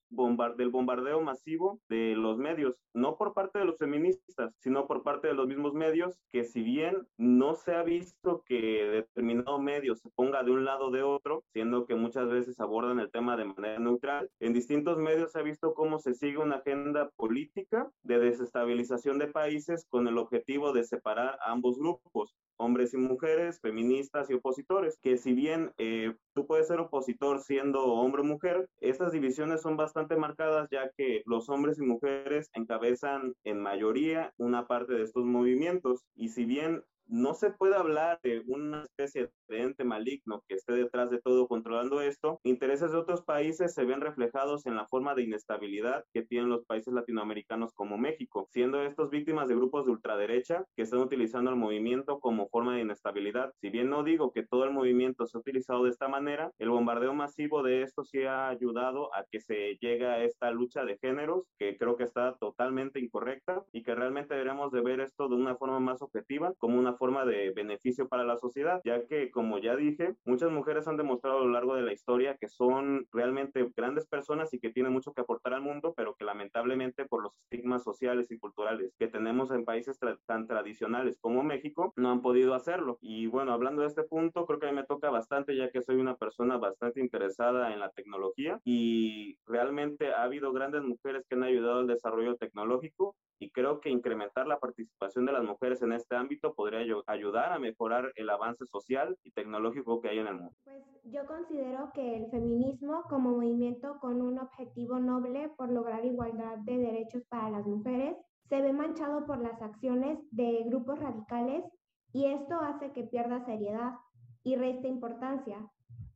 del 0.56 0.70
bombardeo 0.70 1.20
masivo 1.20 1.80
de 1.88 2.14
los 2.16 2.38
medios, 2.38 2.76
no 2.94 3.16
por 3.16 3.32
parte 3.32 3.58
de 3.58 3.64
los 3.64 3.78
feministas, 3.78 4.39
sino 4.58 4.86
por 4.86 5.02
parte 5.02 5.28
de 5.28 5.34
los 5.34 5.46
mismos 5.46 5.74
medios, 5.74 6.18
que 6.30 6.44
si 6.44 6.62
bien 6.62 7.06
no 7.16 7.54
se 7.54 7.74
ha 7.74 7.82
visto 7.82 8.42
que 8.46 8.84
determinado 8.84 9.58
medio 9.58 9.94
se 9.94 10.10
ponga 10.10 10.42
de 10.42 10.50
un 10.50 10.64
lado 10.64 10.86
o 10.86 10.90
de 10.90 11.02
otro, 11.02 11.44
siendo 11.52 11.86
que 11.86 11.94
muchas 11.94 12.28
veces 12.28 12.60
abordan 12.60 13.00
el 13.00 13.10
tema 13.10 13.36
de 13.36 13.44
manera 13.44 13.78
neutral, 13.78 14.30
en 14.40 14.52
distintos 14.52 14.98
medios 14.98 15.32
se 15.32 15.40
ha 15.40 15.42
visto 15.42 15.74
cómo 15.74 15.98
se 15.98 16.14
sigue 16.14 16.38
una 16.38 16.56
agenda 16.56 17.10
política 17.16 17.90
de 18.02 18.18
desestabilización 18.18 19.18
de 19.18 19.28
países 19.28 19.86
con 19.88 20.08
el 20.08 20.18
objetivo 20.18 20.72
de 20.72 20.84
separar 20.84 21.38
a 21.44 21.52
ambos 21.52 21.78
grupos, 21.78 22.36
hombres 22.60 22.94
y 22.94 22.98
mujeres, 22.98 23.60
feministas 23.60 24.30
y 24.30 24.34
opositores, 24.34 24.98
que 25.02 25.16
si 25.16 25.32
bien 25.32 25.72
eh, 25.78 26.14
tú 26.34 26.46
puedes 26.46 26.68
ser 26.68 26.78
opositor 26.78 27.40
siendo 27.40 27.84
hombre 27.84 28.20
o 28.20 28.24
mujer, 28.24 28.68
estas 28.80 29.12
divisiones 29.12 29.62
son 29.62 29.76
bastante 29.76 30.16
marcadas 30.16 30.68
ya 30.70 30.90
que 30.96 31.22
los 31.24 31.48
hombres 31.48 31.78
y 31.78 31.82
mujeres 31.82 32.50
encabezan 32.54 33.34
en 33.44 33.60
mayoría 33.60 34.32
una 34.36 34.66
parte 34.66 34.94
de 34.94 35.02
estos 35.02 35.24
movimientos. 35.24 36.04
Y 36.14 36.28
si 36.28 36.44
bien 36.44 36.82
no 37.10 37.34
se 37.34 37.50
puede 37.50 37.74
hablar 37.74 38.20
de 38.22 38.42
una 38.46 38.84
especie 38.84 39.30
de 39.48 39.62
ente 39.62 39.84
maligno 39.84 40.42
que 40.48 40.54
esté 40.54 40.74
detrás 40.74 41.10
de 41.10 41.20
todo 41.20 41.48
controlando 41.48 42.00
esto. 42.00 42.38
Intereses 42.44 42.92
de 42.92 42.98
otros 42.98 43.22
países 43.22 43.74
se 43.74 43.84
ven 43.84 44.00
reflejados 44.00 44.64
en 44.66 44.76
la 44.76 44.86
forma 44.86 45.14
de 45.14 45.22
inestabilidad 45.22 46.04
que 46.14 46.22
tienen 46.22 46.48
los 46.48 46.64
países 46.64 46.94
latinoamericanos 46.94 47.72
como 47.74 47.98
México, 47.98 48.46
siendo 48.50 48.82
estos 48.82 49.10
víctimas 49.10 49.48
de 49.48 49.56
grupos 49.56 49.86
de 49.86 49.92
ultraderecha 49.92 50.64
que 50.76 50.82
están 50.82 51.00
utilizando 51.00 51.50
el 51.50 51.56
movimiento 51.56 52.20
como 52.20 52.48
forma 52.48 52.76
de 52.76 52.82
inestabilidad. 52.82 53.52
Si 53.60 53.70
bien 53.70 53.90
no 53.90 54.04
digo 54.04 54.32
que 54.32 54.46
todo 54.46 54.64
el 54.64 54.70
movimiento 54.70 55.26
se 55.26 55.36
ha 55.36 55.40
utilizado 55.40 55.84
de 55.84 55.90
esta 55.90 56.08
manera, 56.08 56.52
el 56.58 56.70
bombardeo 56.70 57.12
masivo 57.12 57.62
de 57.62 57.82
esto 57.82 58.04
sí 58.04 58.22
ha 58.22 58.48
ayudado 58.48 59.12
a 59.14 59.24
que 59.30 59.40
se 59.40 59.76
llegue 59.80 60.06
a 60.06 60.22
esta 60.22 60.52
lucha 60.52 60.84
de 60.84 60.96
géneros 60.98 61.44
que 61.58 61.76
creo 61.76 61.96
que 61.96 62.04
está 62.04 62.36
totalmente 62.36 63.00
incorrecta 63.00 63.64
y 63.72 63.82
que 63.82 63.96
realmente 63.96 64.34
deberíamos 64.34 64.70
de 64.70 64.80
ver 64.80 65.00
esto 65.00 65.28
de 65.28 65.34
una 65.34 65.56
forma 65.56 65.80
más 65.80 66.02
objetiva 66.02 66.54
como 66.58 66.78
una 66.78 66.96
forma 67.00 67.24
de 67.24 67.50
beneficio 67.52 68.08
para 68.08 68.24
la 68.24 68.36
sociedad, 68.36 68.82
ya 68.84 69.06
que, 69.06 69.30
como 69.30 69.58
ya 69.58 69.74
dije, 69.74 70.16
muchas 70.26 70.50
mujeres 70.50 70.86
han 70.86 70.98
demostrado 70.98 71.38
a 71.38 71.44
lo 71.44 71.50
largo 71.50 71.74
de 71.74 71.80
la 71.80 71.94
historia 71.94 72.36
que 72.36 72.46
son 72.46 73.06
realmente 73.10 73.66
grandes 73.74 74.06
personas 74.06 74.52
y 74.52 74.60
que 74.60 74.70
tienen 74.70 74.92
mucho 74.92 75.14
que 75.14 75.22
aportar 75.22 75.54
al 75.54 75.62
mundo, 75.62 75.94
pero 75.96 76.14
que 76.14 76.26
lamentablemente 76.26 77.06
por 77.06 77.22
los 77.22 77.32
estigmas 77.38 77.82
sociales 77.82 78.30
y 78.30 78.38
culturales 78.38 78.94
que 78.98 79.08
tenemos 79.08 79.50
en 79.50 79.64
países 79.64 79.98
tan 80.26 80.46
tradicionales 80.46 81.18
como 81.22 81.42
México, 81.42 81.94
no 81.96 82.10
han 82.10 82.20
podido 82.20 82.52
hacerlo. 82.52 82.98
Y 83.00 83.28
bueno, 83.28 83.54
hablando 83.54 83.80
de 83.80 83.88
este 83.88 84.02
punto, 84.02 84.44
creo 84.44 84.60
que 84.60 84.66
a 84.66 84.70
mí 84.70 84.76
me 84.76 84.84
toca 84.84 85.08
bastante, 85.08 85.56
ya 85.56 85.70
que 85.70 85.80
soy 85.80 85.96
una 85.96 86.16
persona 86.16 86.58
bastante 86.58 87.00
interesada 87.00 87.72
en 87.72 87.80
la 87.80 87.88
tecnología 87.92 88.60
y 88.62 89.38
realmente 89.46 90.12
ha 90.12 90.24
habido 90.24 90.52
grandes 90.52 90.82
mujeres 90.82 91.24
que 91.26 91.34
han 91.34 91.44
ayudado 91.44 91.80
al 91.80 91.86
desarrollo 91.86 92.36
tecnológico 92.36 93.16
y 93.38 93.50
creo 93.50 93.80
que 93.80 93.88
incrementar 93.88 94.46
la 94.46 94.60
participación 94.60 95.24
de 95.24 95.32
las 95.32 95.44
mujeres 95.44 95.80
en 95.80 95.92
este 95.92 96.14
ámbito 96.14 96.52
podría 96.54 96.80
ayudar 96.80 96.89
a 97.06 97.58
mejorar 97.58 98.12
el 98.16 98.30
avance 98.30 98.64
social 98.66 99.16
y 99.24 99.30
tecnológico 99.30 100.00
que 100.00 100.08
hay 100.08 100.18
en 100.18 100.26
el 100.26 100.34
mundo. 100.34 100.52
Pues 100.64 100.82
yo 101.04 101.26
considero 101.26 101.90
que 101.94 102.16
el 102.16 102.30
feminismo 102.30 103.02
como 103.08 103.30
movimiento 103.30 103.98
con 104.00 104.20
un 104.20 104.38
objetivo 104.38 104.98
noble 104.98 105.50
por 105.56 105.70
lograr 105.70 106.04
igualdad 106.04 106.58
de 106.58 106.78
derechos 106.78 107.22
para 107.28 107.50
las 107.50 107.66
mujeres 107.66 108.16
se 108.48 108.60
ve 108.60 108.72
manchado 108.72 109.26
por 109.26 109.38
las 109.40 109.60
acciones 109.62 110.18
de 110.32 110.64
grupos 110.66 110.98
radicales 110.98 111.64
y 112.12 112.26
esto 112.26 112.58
hace 112.60 112.92
que 112.92 113.04
pierda 113.04 113.44
seriedad 113.44 113.94
y 114.42 114.56
reste 114.56 114.88
importancia. 114.88 115.56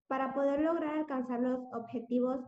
Para 0.09 0.35
poder 0.35 0.61
lograr 0.61 0.99
alcanzar 0.99 1.41
los 1.41 1.61
objetivos 1.73 2.41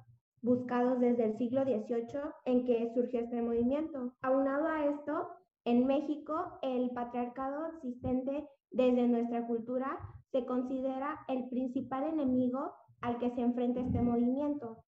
buscados 0.43 1.01
desde 1.01 1.25
el 1.25 1.39
siglo 1.39 1.65
XVIII 1.65 2.21
en 2.45 2.65
que 2.65 2.91
surgió 2.95 3.21
este 3.21 3.43
movimiento. 3.43 4.13
Aunado 4.23 4.67
a 4.69 4.85
esto, 4.87 5.29
en 5.67 5.85
México 5.85 6.59
el 6.63 6.91
patriarcado 6.91 7.67
existente 7.67 8.49
desde 8.71 9.09
nuestra 9.09 9.47
cultura 9.47 9.99
se 10.31 10.47
considera 10.47 11.19
el 11.29 11.49
principal 11.49 12.05
enemigo 12.05 12.73
al 13.01 13.19
que 13.19 13.31
se 13.35 13.41
enfrenta 13.41 13.81
este 13.81 14.01
movimiento, 14.01 14.85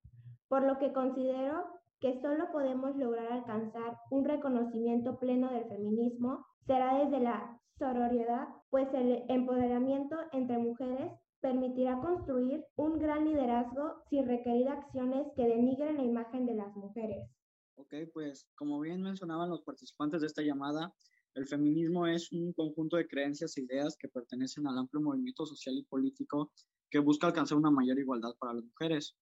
por 0.48 0.62
lo 0.62 0.78
que 0.78 0.92
considero 0.92 1.64
que 2.00 2.20
solo 2.22 2.50
podemos 2.52 2.96
lograr 2.96 3.32
alcanzar 3.32 3.98
un 4.10 4.24
reconocimiento 4.24 5.18
pleno 5.18 5.50
del 5.50 5.64
feminismo 5.64 6.46
será 6.66 6.96
desde 6.98 7.20
la 7.20 7.58
sororidad, 7.76 8.46
pues 8.70 8.86
el 8.94 9.24
empoderamiento 9.28 10.16
entre 10.32 10.58
mujeres 10.58 11.12
permitirá 11.40 11.98
construir 11.98 12.64
un 12.76 12.98
gran 12.98 13.24
liderazgo 13.24 14.04
sin 14.10 14.26
requerir 14.26 14.68
acciones 14.68 15.26
que 15.34 15.48
denigren 15.48 15.96
la 15.96 16.04
imagen 16.04 16.46
de 16.46 16.54
las 16.54 16.74
mujeres. 16.76 17.28
Ok, 17.78 17.94
pues 18.12 18.48
como 18.56 18.80
bien 18.80 19.02
mencionaban 19.02 19.50
los 19.50 19.62
participantes 19.62 20.20
de 20.20 20.26
esta 20.26 20.42
llamada, 20.42 20.92
el 21.34 21.46
feminismo 21.46 22.08
es 22.08 22.32
un 22.32 22.52
conjunto 22.52 22.96
de 22.96 23.06
creencias 23.06 23.56
e 23.56 23.62
ideas 23.62 23.96
que 23.96 24.08
pertenecen 24.08 24.66
al 24.66 24.76
amplio 24.76 25.00
movimiento 25.00 25.46
social 25.46 25.76
y 25.76 25.84
político 25.84 26.50
que 26.90 26.98
busca 26.98 27.28
alcanzar 27.28 27.56
una 27.56 27.70
mayor 27.70 27.96
igualdad 28.00 28.34
para 28.40 28.54
las 28.54 28.64
mujeres. 28.64 29.14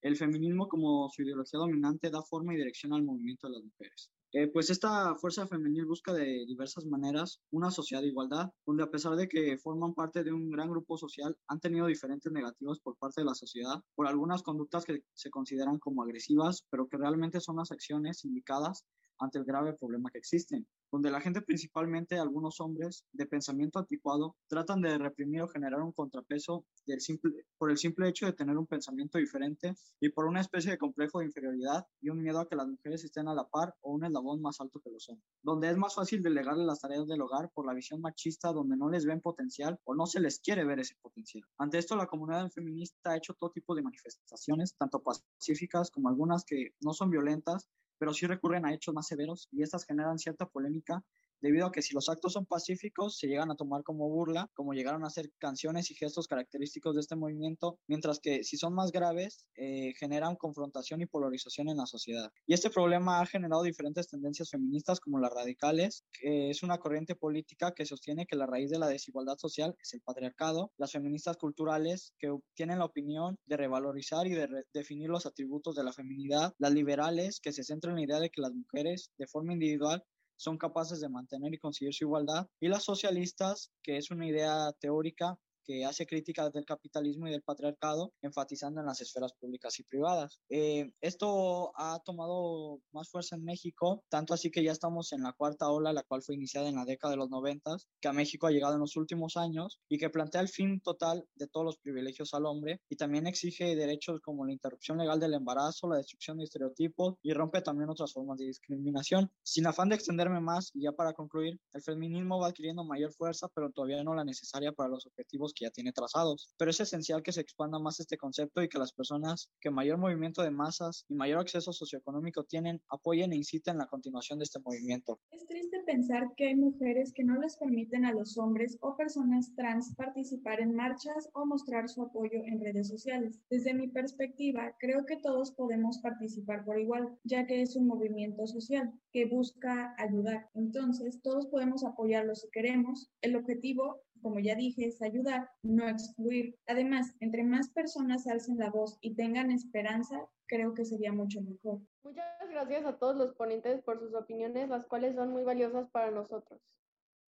El 0.00 0.16
feminismo 0.16 0.68
como 0.68 1.10
su 1.10 1.22
ideología 1.22 1.58
dominante 1.58 2.08
da 2.08 2.22
forma 2.22 2.54
y 2.54 2.58
dirección 2.58 2.92
al 2.92 3.02
movimiento 3.02 3.48
de 3.48 3.54
las 3.54 3.64
mujeres. 3.64 4.12
Eh, 4.32 4.46
pues 4.48 4.68
esta 4.68 5.14
fuerza 5.14 5.46
femenil 5.46 5.86
busca 5.86 6.12
de 6.12 6.44
diversas 6.46 6.84
maneras 6.84 7.40
una 7.50 7.70
sociedad 7.70 8.02
de 8.02 8.08
igualdad, 8.08 8.50
donde 8.66 8.82
a 8.82 8.90
pesar 8.90 9.16
de 9.16 9.26
que 9.26 9.56
forman 9.56 9.94
parte 9.94 10.22
de 10.22 10.32
un 10.32 10.50
gran 10.50 10.68
grupo 10.68 10.98
social, 10.98 11.34
han 11.46 11.60
tenido 11.60 11.86
diferentes 11.86 12.30
negativos 12.30 12.78
por 12.80 12.98
parte 12.98 13.22
de 13.22 13.24
la 13.24 13.34
sociedad 13.34 13.82
por 13.94 14.06
algunas 14.06 14.42
conductas 14.42 14.84
que 14.84 15.02
se 15.14 15.30
consideran 15.30 15.78
como 15.78 16.02
agresivas, 16.02 16.66
pero 16.70 16.88
que 16.88 16.98
realmente 16.98 17.40
son 17.40 17.56
las 17.56 17.72
acciones 17.72 18.22
indicadas 18.26 18.84
ante 19.18 19.38
el 19.38 19.44
grave 19.44 19.74
problema 19.74 20.10
que 20.10 20.18
existen, 20.18 20.66
donde 20.90 21.10
la 21.10 21.20
gente, 21.20 21.42
principalmente 21.42 22.18
algunos 22.18 22.60
hombres 22.60 23.04
de 23.12 23.26
pensamiento 23.26 23.78
anticuado, 23.78 24.36
tratan 24.48 24.80
de 24.80 24.96
reprimir 24.98 25.42
o 25.42 25.48
generar 25.48 25.80
un 25.80 25.92
contrapeso 25.92 26.64
del 26.86 27.00
simple, 27.00 27.46
por 27.58 27.70
el 27.70 27.78
simple 27.78 28.08
hecho 28.08 28.26
de 28.26 28.32
tener 28.32 28.56
un 28.56 28.66
pensamiento 28.66 29.18
diferente 29.18 29.74
y 30.00 30.08
por 30.10 30.26
una 30.26 30.40
especie 30.40 30.70
de 30.70 30.78
complejo 30.78 31.18
de 31.18 31.26
inferioridad 31.26 31.86
y 32.00 32.10
un 32.10 32.22
miedo 32.22 32.40
a 32.40 32.48
que 32.48 32.56
las 32.56 32.68
mujeres 32.68 33.04
estén 33.04 33.28
a 33.28 33.34
la 33.34 33.48
par 33.48 33.74
o 33.80 33.92
un 33.92 34.04
eslabón 34.04 34.40
más 34.40 34.60
alto 34.60 34.80
que 34.80 34.90
los 34.90 35.08
hombres, 35.08 35.26
donde 35.42 35.70
es 35.70 35.76
más 35.76 35.94
fácil 35.94 36.22
delegarle 36.22 36.64
las 36.64 36.80
tareas 36.80 37.06
del 37.06 37.20
hogar 37.20 37.50
por 37.52 37.66
la 37.66 37.74
visión 37.74 38.00
machista 38.00 38.52
donde 38.52 38.76
no 38.76 38.88
les 38.88 39.04
ven 39.04 39.20
potencial 39.20 39.78
o 39.84 39.94
no 39.94 40.06
se 40.06 40.20
les 40.20 40.40
quiere 40.40 40.64
ver 40.64 40.80
ese 40.80 40.94
potencial. 41.00 41.44
Ante 41.58 41.78
esto, 41.78 41.96
la 41.96 42.06
comunidad 42.06 42.50
feminista 42.50 43.10
ha 43.10 43.16
hecho 43.16 43.34
todo 43.34 43.50
tipo 43.50 43.74
de 43.74 43.82
manifestaciones, 43.82 44.76
tanto 44.76 45.02
pacíficas 45.02 45.90
como 45.90 46.08
algunas 46.08 46.44
que 46.44 46.74
no 46.80 46.92
son 46.92 47.10
violentas, 47.10 47.68
pero 47.98 48.12
sí 48.14 48.26
recurren 48.26 48.66
a 48.66 48.72
hechos 48.72 48.94
más 48.94 49.06
severos 49.06 49.48
y 49.52 49.62
estas 49.62 49.84
generan 49.84 50.18
cierta 50.18 50.46
polémica 50.46 51.02
debido 51.40 51.66
a 51.66 51.72
que 51.72 51.82
si 51.82 51.94
los 51.94 52.08
actos 52.08 52.32
son 52.32 52.46
pacíficos, 52.46 53.18
se 53.18 53.26
llegan 53.26 53.50
a 53.50 53.56
tomar 53.56 53.82
como 53.82 54.08
burla, 54.08 54.50
como 54.54 54.72
llegaron 54.72 55.04
a 55.04 55.10
ser 55.10 55.30
canciones 55.38 55.90
y 55.90 55.94
gestos 55.94 56.26
característicos 56.26 56.94
de 56.94 57.00
este 57.00 57.16
movimiento, 57.16 57.78
mientras 57.86 58.20
que 58.20 58.44
si 58.44 58.56
son 58.56 58.74
más 58.74 58.92
graves, 58.92 59.46
eh, 59.56 59.92
generan 59.98 60.36
confrontación 60.36 61.00
y 61.00 61.06
polarización 61.06 61.68
en 61.68 61.76
la 61.76 61.86
sociedad. 61.86 62.30
Y 62.46 62.54
este 62.54 62.70
problema 62.70 63.20
ha 63.20 63.26
generado 63.26 63.62
diferentes 63.62 64.08
tendencias 64.08 64.50
feministas 64.50 65.00
como 65.00 65.18
las 65.18 65.32
radicales, 65.32 66.04
que 66.12 66.50
es 66.50 66.62
una 66.62 66.78
corriente 66.78 67.14
política 67.14 67.72
que 67.72 67.86
sostiene 67.86 68.26
que 68.26 68.36
la 68.36 68.46
raíz 68.46 68.70
de 68.70 68.78
la 68.78 68.88
desigualdad 68.88 69.36
social 69.38 69.74
es 69.82 69.94
el 69.94 70.00
patriarcado, 70.02 70.72
las 70.76 70.92
feministas 70.92 71.36
culturales, 71.36 72.12
que 72.18 72.34
tienen 72.54 72.78
la 72.78 72.84
opinión 72.84 73.38
de 73.46 73.56
revalorizar 73.56 74.26
y 74.26 74.34
de 74.34 74.48
definir 74.72 75.08
los 75.08 75.26
atributos 75.26 75.74
de 75.74 75.84
la 75.84 75.92
feminidad, 75.92 76.54
las 76.58 76.72
liberales, 76.72 77.40
que 77.40 77.52
se 77.52 77.64
centran 77.64 77.92
en 77.92 77.96
la 77.96 78.04
idea 78.04 78.20
de 78.20 78.30
que 78.30 78.40
las 78.40 78.52
mujeres, 78.52 79.10
de 79.18 79.26
forma 79.26 79.52
individual, 79.52 80.04
son 80.38 80.56
capaces 80.56 81.00
de 81.00 81.08
mantener 81.08 81.52
y 81.52 81.58
conseguir 81.58 81.92
su 81.92 82.04
igualdad, 82.04 82.46
y 82.60 82.68
las 82.68 82.84
socialistas, 82.84 83.72
que 83.82 83.98
es 83.98 84.10
una 84.10 84.26
idea 84.26 84.72
teórica 84.80 85.36
que 85.68 85.84
hace 85.84 86.06
críticas 86.06 86.50
del 86.50 86.64
capitalismo 86.64 87.28
y 87.28 87.30
del 87.30 87.42
patriarcado, 87.42 88.14
enfatizando 88.22 88.80
en 88.80 88.86
las 88.86 89.02
esferas 89.02 89.34
públicas 89.34 89.78
y 89.78 89.82
privadas. 89.82 90.40
Eh, 90.48 90.90
esto 91.02 91.72
ha 91.76 92.00
tomado 92.06 92.80
más 92.92 93.10
fuerza 93.10 93.36
en 93.36 93.44
México, 93.44 94.02
tanto 94.08 94.32
así 94.32 94.50
que 94.50 94.62
ya 94.62 94.72
estamos 94.72 95.12
en 95.12 95.22
la 95.22 95.34
cuarta 95.34 95.68
ola, 95.68 95.92
la 95.92 96.04
cual 96.04 96.22
fue 96.22 96.36
iniciada 96.36 96.70
en 96.70 96.76
la 96.76 96.86
década 96.86 97.10
de 97.10 97.18
los 97.18 97.28
noventas, 97.28 97.86
que 98.00 98.08
a 98.08 98.14
México 98.14 98.46
ha 98.46 98.50
llegado 98.50 98.74
en 98.74 98.80
los 98.80 98.96
últimos 98.96 99.36
años 99.36 99.78
y 99.90 99.98
que 99.98 100.08
plantea 100.08 100.40
el 100.40 100.48
fin 100.48 100.80
total 100.80 101.26
de 101.34 101.48
todos 101.48 101.66
los 101.66 101.76
privilegios 101.76 102.32
al 102.32 102.46
hombre 102.46 102.80
y 102.88 102.96
también 102.96 103.26
exige 103.26 103.76
derechos 103.76 104.20
como 104.22 104.46
la 104.46 104.52
interrupción 104.52 104.96
legal 104.96 105.20
del 105.20 105.34
embarazo, 105.34 105.86
la 105.86 105.98
destrucción 105.98 106.38
de 106.38 106.44
estereotipos 106.44 107.16
y 107.22 107.34
rompe 107.34 107.60
también 107.60 107.90
otras 107.90 108.14
formas 108.14 108.38
de 108.38 108.46
discriminación. 108.46 109.30
Sin 109.42 109.66
afán 109.66 109.90
de 109.90 109.96
extenderme 109.96 110.40
más 110.40 110.70
y 110.72 110.84
ya 110.84 110.92
para 110.92 111.12
concluir, 111.12 111.60
el 111.74 111.82
feminismo 111.82 112.38
va 112.38 112.48
adquiriendo 112.48 112.84
mayor 112.84 113.12
fuerza, 113.12 113.48
pero 113.54 113.70
todavía 113.70 114.02
no 114.02 114.14
la 114.14 114.24
necesaria 114.24 114.72
para 114.72 114.88
los 114.88 115.04
objetivos 115.04 115.52
que 115.58 115.66
ya 115.66 115.70
tiene 115.70 115.92
trazados. 115.92 116.54
Pero 116.56 116.70
es 116.70 116.80
esencial 116.80 117.22
que 117.22 117.32
se 117.32 117.40
expanda 117.40 117.78
más 117.78 118.00
este 118.00 118.16
concepto 118.16 118.62
y 118.62 118.68
que 118.68 118.78
las 118.78 118.92
personas 118.92 119.50
que 119.60 119.70
mayor 119.70 119.98
movimiento 119.98 120.42
de 120.42 120.50
masas 120.50 121.04
y 121.08 121.14
mayor 121.14 121.40
acceso 121.40 121.72
socioeconómico 121.72 122.44
tienen 122.44 122.80
apoyen 122.88 123.32
e 123.32 123.36
inciten 123.36 123.78
la 123.78 123.86
continuación 123.86 124.38
de 124.38 124.44
este 124.44 124.60
movimiento. 124.60 125.20
Es 125.30 125.46
triste 125.46 125.82
pensar 125.86 126.28
que 126.36 126.48
hay 126.48 126.54
mujeres 126.54 127.12
que 127.14 127.24
no 127.24 127.38
les 127.40 127.56
permiten 127.56 128.04
a 128.04 128.12
los 128.12 128.38
hombres 128.38 128.76
o 128.80 128.96
personas 128.96 129.54
trans 129.56 129.94
participar 129.96 130.60
en 130.60 130.74
marchas 130.74 131.28
o 131.32 131.46
mostrar 131.46 131.88
su 131.88 132.02
apoyo 132.02 132.42
en 132.44 132.60
redes 132.60 132.88
sociales. 132.88 133.40
Desde 133.50 133.74
mi 133.74 133.88
perspectiva, 133.88 134.74
creo 134.78 135.06
que 135.06 135.16
todos 135.16 135.52
podemos 135.52 135.98
participar 135.98 136.64
por 136.64 136.78
igual, 136.78 137.18
ya 137.24 137.46
que 137.46 137.62
es 137.62 137.76
un 137.76 137.86
movimiento 137.86 138.46
social 138.46 138.92
que 139.12 139.26
busca 139.26 139.94
ayudar. 139.98 140.48
Entonces, 140.54 141.20
todos 141.22 141.46
podemos 141.46 141.84
apoyarlo 141.84 142.34
si 142.34 142.48
queremos. 142.50 143.10
El 143.22 143.36
objetivo 143.36 144.02
como 144.22 144.38
ya 144.40 144.54
dije, 144.54 144.86
es 144.86 145.02
ayudar, 145.02 145.50
no 145.62 145.88
excluir. 145.88 146.56
Además, 146.66 147.14
entre 147.20 147.44
más 147.44 147.70
personas 147.70 148.26
alcen 148.26 148.58
la 148.58 148.70
voz 148.70 148.98
y 149.00 149.14
tengan 149.14 149.50
esperanza, 149.50 150.28
creo 150.46 150.74
que 150.74 150.84
sería 150.84 151.12
mucho 151.12 151.40
mejor. 151.42 151.80
Muchas 152.02 152.26
gracias 152.50 152.84
a 152.84 152.98
todos 152.98 153.16
los 153.16 153.34
ponentes 153.34 153.82
por 153.82 153.98
sus 153.98 154.14
opiniones, 154.14 154.68
las 154.68 154.86
cuales 154.86 155.14
son 155.14 155.30
muy 155.30 155.44
valiosas 155.44 155.88
para 155.90 156.10
nosotros. 156.10 156.60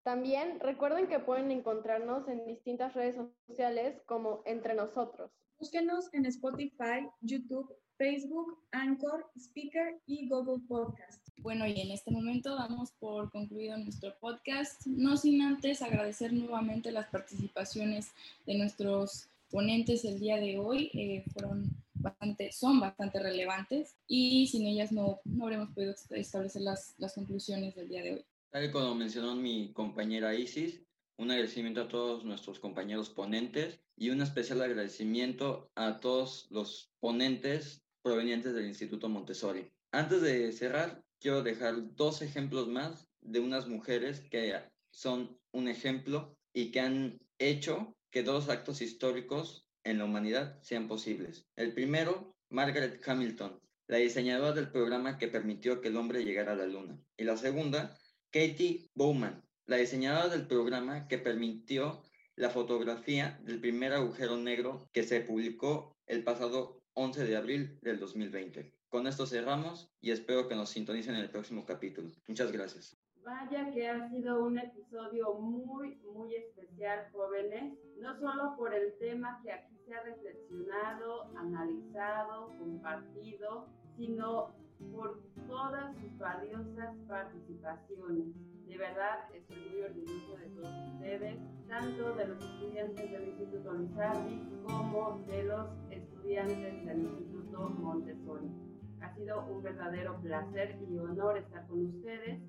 También 0.03 0.61
recuerden 0.61 1.09
que 1.09 1.19
pueden 1.19 1.51
encontrarnos 1.51 2.29
en 2.29 2.47
distintas 2.47 2.95
redes 2.95 3.17
sociales 3.47 4.01
como 4.07 4.43
Entre 4.47 4.75
Nosotros. 4.75 5.31
Búsquenos 5.59 6.09
en 6.15 6.25
Spotify, 6.27 7.09
YouTube, 7.21 7.75
Facebook, 7.99 8.57
Anchor, 8.71 9.27
Speaker 9.37 10.01
y 10.07 10.29
Google 10.29 10.63
Podcast. 10.69 11.29
Bueno, 11.39 11.67
y 11.67 11.81
en 11.81 11.91
este 11.91 12.13
momento 12.13 12.55
damos 12.55 12.93
por 12.93 13.31
concluido 13.31 13.77
nuestro 13.77 14.17
podcast, 14.21 14.87
no 14.87 15.17
sin 15.17 15.43
antes 15.43 15.83
agradecer 15.83 16.33
nuevamente 16.33 16.93
las 16.93 17.09
participaciones 17.09 18.13
de 18.47 18.57
nuestros 18.57 19.29
ponentes 19.51 20.05
el 20.05 20.21
día 20.21 20.37
de 20.37 20.59
hoy. 20.59 20.91
Eh, 20.95 21.25
fueron 21.33 21.65
bastante, 21.95 22.53
son 22.53 22.79
bastante 22.79 23.21
relevantes 23.21 23.97
y 24.07 24.47
sin 24.47 24.67
ellas 24.67 24.93
no, 24.93 25.21
no 25.25 25.45
habremos 25.45 25.71
podido 25.71 25.95
establecer 26.11 26.63
las, 26.63 26.95
las 26.99 27.15
conclusiones 27.15 27.75
del 27.75 27.89
día 27.89 28.03
de 28.03 28.15
hoy. 28.15 28.25
Tal 28.51 28.71
como 28.71 28.95
mencionó 28.95 29.35
mi 29.35 29.73
compañera 29.73 30.35
Isis, 30.35 30.81
un 31.19 31.33
agradecimiento 31.33 31.83
a 31.83 31.89
todos 31.89 32.25
nuestros 32.25 32.61
compañeros 32.61 33.11
ponentes 33.11 33.81
y 33.97 34.11
un 34.11 34.23
especial 34.23 34.63
agradecimiento 34.63 35.69
a 35.75 35.99
todos 35.99 36.47
los 36.51 36.93
ponentes 37.01 37.83
provenientes 38.03 38.55
del 38.55 38.67
Instituto 38.67 39.09
Montessori. 39.09 39.71
Antes 39.93 40.23
de 40.23 40.53
cerrar, 40.53 41.03
quiero 41.21 41.43
dejar 41.43 41.95
dos 41.95 42.23
ejemplos 42.23 42.69
más 42.69 43.09
de 43.21 43.41
unas 43.41 43.67
mujeres 43.67 44.21
que 44.31 44.55
son 44.91 45.39
un 45.53 45.69
ejemplo 45.69 46.37
y 46.53 46.71
que 46.71 46.81
han 46.81 47.19
hecho 47.39 47.97
que 48.11 48.23
dos 48.23 48.49
actos 48.49 48.81
históricos 48.81 49.67
en 49.85 49.99
la 49.99 50.05
humanidad 50.05 50.61
sean 50.63 50.89
posibles. 50.89 51.47
El 51.57 51.73
primero, 51.73 52.35
Margaret 52.51 53.01
Hamilton, 53.07 53.61
la 53.87 53.99
diseñadora 53.99 54.53
del 54.53 54.71
programa 54.71 55.19
que 55.19 55.29
permitió 55.29 55.81
que 55.81 55.89
el 55.89 55.97
hombre 55.97 56.25
llegara 56.25 56.53
a 56.53 56.57
la 56.57 56.67
luna. 56.67 57.01
Y 57.17 57.25
la 57.25 57.37
segunda, 57.37 57.97
Katie 58.31 58.91
Bowman, 58.95 59.43
la 59.67 59.77
diseñadora 59.77 60.29
del 60.29 60.47
programa 60.47 61.09
que 61.09 61.19
permitió 61.19 62.03
la 62.37 62.51
fotografía 62.51 63.39
del 63.43 63.61
primer 63.61 63.93
agujero 63.93 64.37
negro 64.37 64.89
que 64.93 65.03
se 65.03 65.21
publicó 65.21 65.97
el 66.07 66.23
pasado 66.23 66.78
11 66.99 67.27
de 67.27 67.37
abril 67.37 67.79
del 67.81 68.01
2020. 68.01 68.75
Con 68.89 69.07
esto 69.07 69.25
cerramos 69.25 69.89
y 70.01 70.11
espero 70.11 70.49
que 70.49 70.57
nos 70.57 70.71
sintonicen 70.71 71.15
en 71.15 71.21
el 71.21 71.31
próximo 71.31 71.65
capítulo. 71.65 72.11
Muchas 72.27 72.51
gracias. 72.51 72.99
Vaya 73.23 73.71
que 73.73 73.89
ha 73.89 74.09
sido 74.11 74.43
un 74.43 74.59
episodio 74.59 75.35
muy, 75.35 75.95
muy 76.13 76.35
especial, 76.35 77.09
jóvenes, 77.13 77.79
no 78.01 78.19
solo 78.19 78.57
por 78.57 78.75
el 78.75 78.99
tema 78.99 79.39
que 79.45 79.53
aquí 79.53 79.77
se 79.87 79.95
ha 79.95 80.03
reflexionado, 80.03 81.31
analizado, 81.37 82.49
compartido, 82.59 83.69
sino 83.97 84.57
por 84.91 85.23
todas 85.47 85.95
sus 85.99 86.19
valiosas 86.19 86.97
participaciones. 87.07 88.27
De 88.67 88.77
verdad, 88.77 89.33
estoy 89.33 89.57
muy 89.71 89.83
orgulloso 89.83 90.37
de 90.37 90.49
todos 90.49 90.95
ustedes, 90.95 91.39
tanto 91.69 92.15
de 92.15 92.27
los 92.27 92.43
estudiantes 92.43 93.11
del 93.11 93.29
Instituto 93.29 93.73
Lizardi 93.75 94.43
como 94.67 95.23
de 95.29 95.45
los 95.45 95.69
estudiantes 95.91 96.08
del 96.29 97.01
Instituto 97.05 97.71
Montessori. 97.71 98.49
Ha 99.01 99.15
sido 99.15 99.47
un 99.47 99.63
verdadero 99.63 100.21
placer 100.21 100.79
y 100.89 100.99
honor 100.99 101.39
estar 101.39 101.67
con 101.69 101.87
ustedes. 101.87 102.41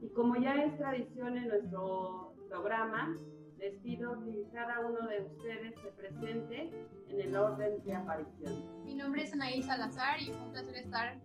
Y 0.00 0.08
como 0.10 0.36
ya 0.36 0.54
es 0.62 0.76
tradición 0.78 1.36
en 1.36 1.48
nuestro 1.48 2.34
programa, 2.48 3.12
les 3.58 3.74
pido 3.80 4.22
que 4.24 4.46
cada 4.52 4.80
uno 4.80 5.08
de 5.08 5.22
ustedes 5.22 5.74
se 5.82 5.90
presente 5.92 6.70
en 7.08 7.20
el 7.20 7.36
orden 7.36 7.82
de 7.82 7.94
aparición. 7.94 8.84
Mi 8.84 8.94
nombre 8.94 9.22
es 9.22 9.32
Anaí 9.32 9.62
Salazar 9.62 10.20
y 10.20 10.30
un 10.30 10.52
placer 10.52 10.76
estar 10.76 11.20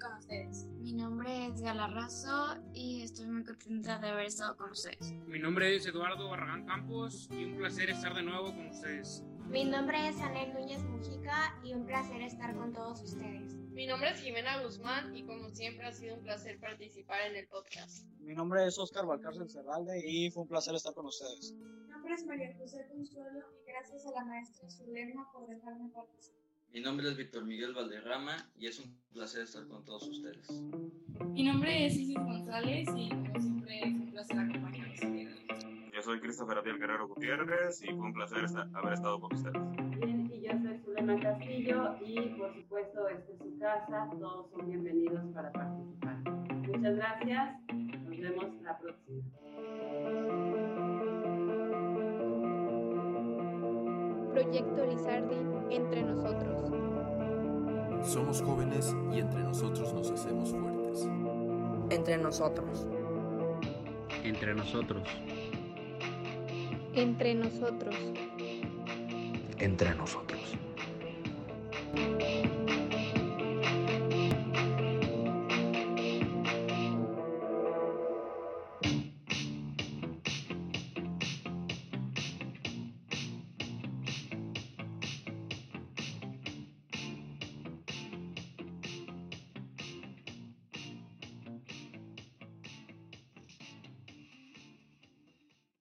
con 0.00 0.18
ustedes. 0.18 0.68
Mi 0.80 0.92
nombre 0.92 1.46
es 1.46 1.60
Galarrazo 1.60 2.56
y 2.72 3.02
estoy 3.02 3.26
muy 3.26 3.44
contenta 3.44 3.98
de 3.98 4.08
haber 4.08 4.26
estado 4.26 4.56
con 4.56 4.70
ustedes. 4.70 5.12
Mi 5.26 5.38
nombre 5.38 5.74
es 5.74 5.86
Eduardo 5.86 6.28
Barragán 6.28 6.66
Campos 6.66 7.28
y 7.30 7.44
un 7.44 7.56
placer 7.56 7.90
estar 7.90 8.14
de 8.14 8.22
nuevo 8.22 8.46
con 8.46 8.68
ustedes. 8.68 9.24
Mi 9.52 9.66
nombre 9.66 10.08
es 10.08 10.18
Anel 10.18 10.54
Núñez 10.54 10.82
Mujica 10.84 11.60
y 11.62 11.74
un 11.74 11.84
placer 11.84 12.22
estar 12.22 12.56
con 12.56 12.72
todos 12.72 13.02
ustedes. 13.02 13.52
Mi 13.72 13.86
nombre 13.86 14.08
es 14.08 14.18
Jimena 14.18 14.62
Guzmán 14.62 15.14
y 15.14 15.24
como 15.24 15.50
siempre 15.50 15.84
ha 15.84 15.92
sido 15.92 16.16
un 16.16 16.22
placer 16.22 16.58
participar 16.58 17.20
en 17.30 17.36
el 17.36 17.46
podcast. 17.48 18.06
Mi 18.20 18.34
nombre 18.34 18.66
es 18.66 18.78
Oscar 18.78 19.04
Valcárcel 19.04 19.50
Cerralde 19.50 20.08
y 20.08 20.30
fue 20.30 20.44
un 20.44 20.48
placer 20.48 20.74
estar 20.74 20.94
con 20.94 21.04
ustedes. 21.04 21.52
Mi 21.52 21.90
nombre 21.90 22.14
es 22.14 22.24
María 22.24 22.56
José 22.56 22.86
Consuelo 22.88 23.44
y 23.62 23.70
gracias 23.70 24.06
a 24.06 24.12
la 24.12 24.24
maestra 24.24 24.70
Zulema 24.70 25.30
por 25.34 25.46
dejarme 25.46 25.90
participar. 25.90 26.40
Mi 26.72 26.80
nombre 26.80 27.10
es 27.10 27.16
Víctor 27.18 27.44
Miguel 27.44 27.74
Valderrama 27.74 28.50
y 28.56 28.68
es 28.68 28.80
un 28.80 28.96
placer 29.12 29.42
estar 29.42 29.68
con 29.68 29.84
todos 29.84 30.08
ustedes. 30.08 30.48
Mi 31.28 31.42
nombre 31.42 31.84
es 31.84 31.94
Isis 31.96 32.16
González 32.16 32.88
y 32.96 33.10
como 33.10 33.38
siempre 33.38 33.80
es 33.80 33.94
un 33.94 34.10
placer 34.12 34.38
acompañarlos. 34.38 35.11
Yo 36.02 36.06
soy 36.06 36.20
Christopher 36.20 36.58
Abdiel 36.58 36.80
Guerrero 36.80 37.06
Gutiérrez 37.06 37.80
y 37.84 37.86
fue 37.86 38.06
un 38.06 38.12
placer 38.12 38.42
estar, 38.42 38.68
haber 38.74 38.94
estado 38.94 39.20
con 39.20 39.32
ustedes. 39.34 39.62
Bien, 40.00 40.28
y 40.34 40.40
yo 40.40 40.50
soy 40.50 40.80
Zulema 40.84 41.20
Castillo 41.20 41.94
y 42.04 42.18
por 42.30 42.52
supuesto 42.56 43.06
esta 43.06 43.32
es 43.32 43.38
su 43.38 43.56
casa, 43.60 44.10
todos 44.18 44.50
son 44.50 44.66
bienvenidos 44.66 45.24
para 45.32 45.52
participar. 45.52 46.16
Muchas 46.66 46.96
gracias, 46.96 47.60
nos 47.68 48.18
vemos 48.18 48.46
la 48.62 48.78
próxima. 48.80 49.22
Proyecto 54.32 54.86
Lizardi 54.86 55.36
entre 55.70 56.02
nosotros. 56.02 56.72
Somos 58.04 58.42
jóvenes 58.42 58.96
y 59.12 59.20
entre 59.20 59.40
nosotros 59.44 59.94
nos 59.94 60.10
hacemos 60.10 60.50
fuertes. 60.50 61.08
Entre 61.90 62.18
nosotros. 62.18 62.88
Entre 64.24 64.52
nosotros. 64.52 65.08
Entre 66.94 67.34
nosotros. 67.34 67.94
Entre 69.58 69.94
nosotros. 69.94 70.40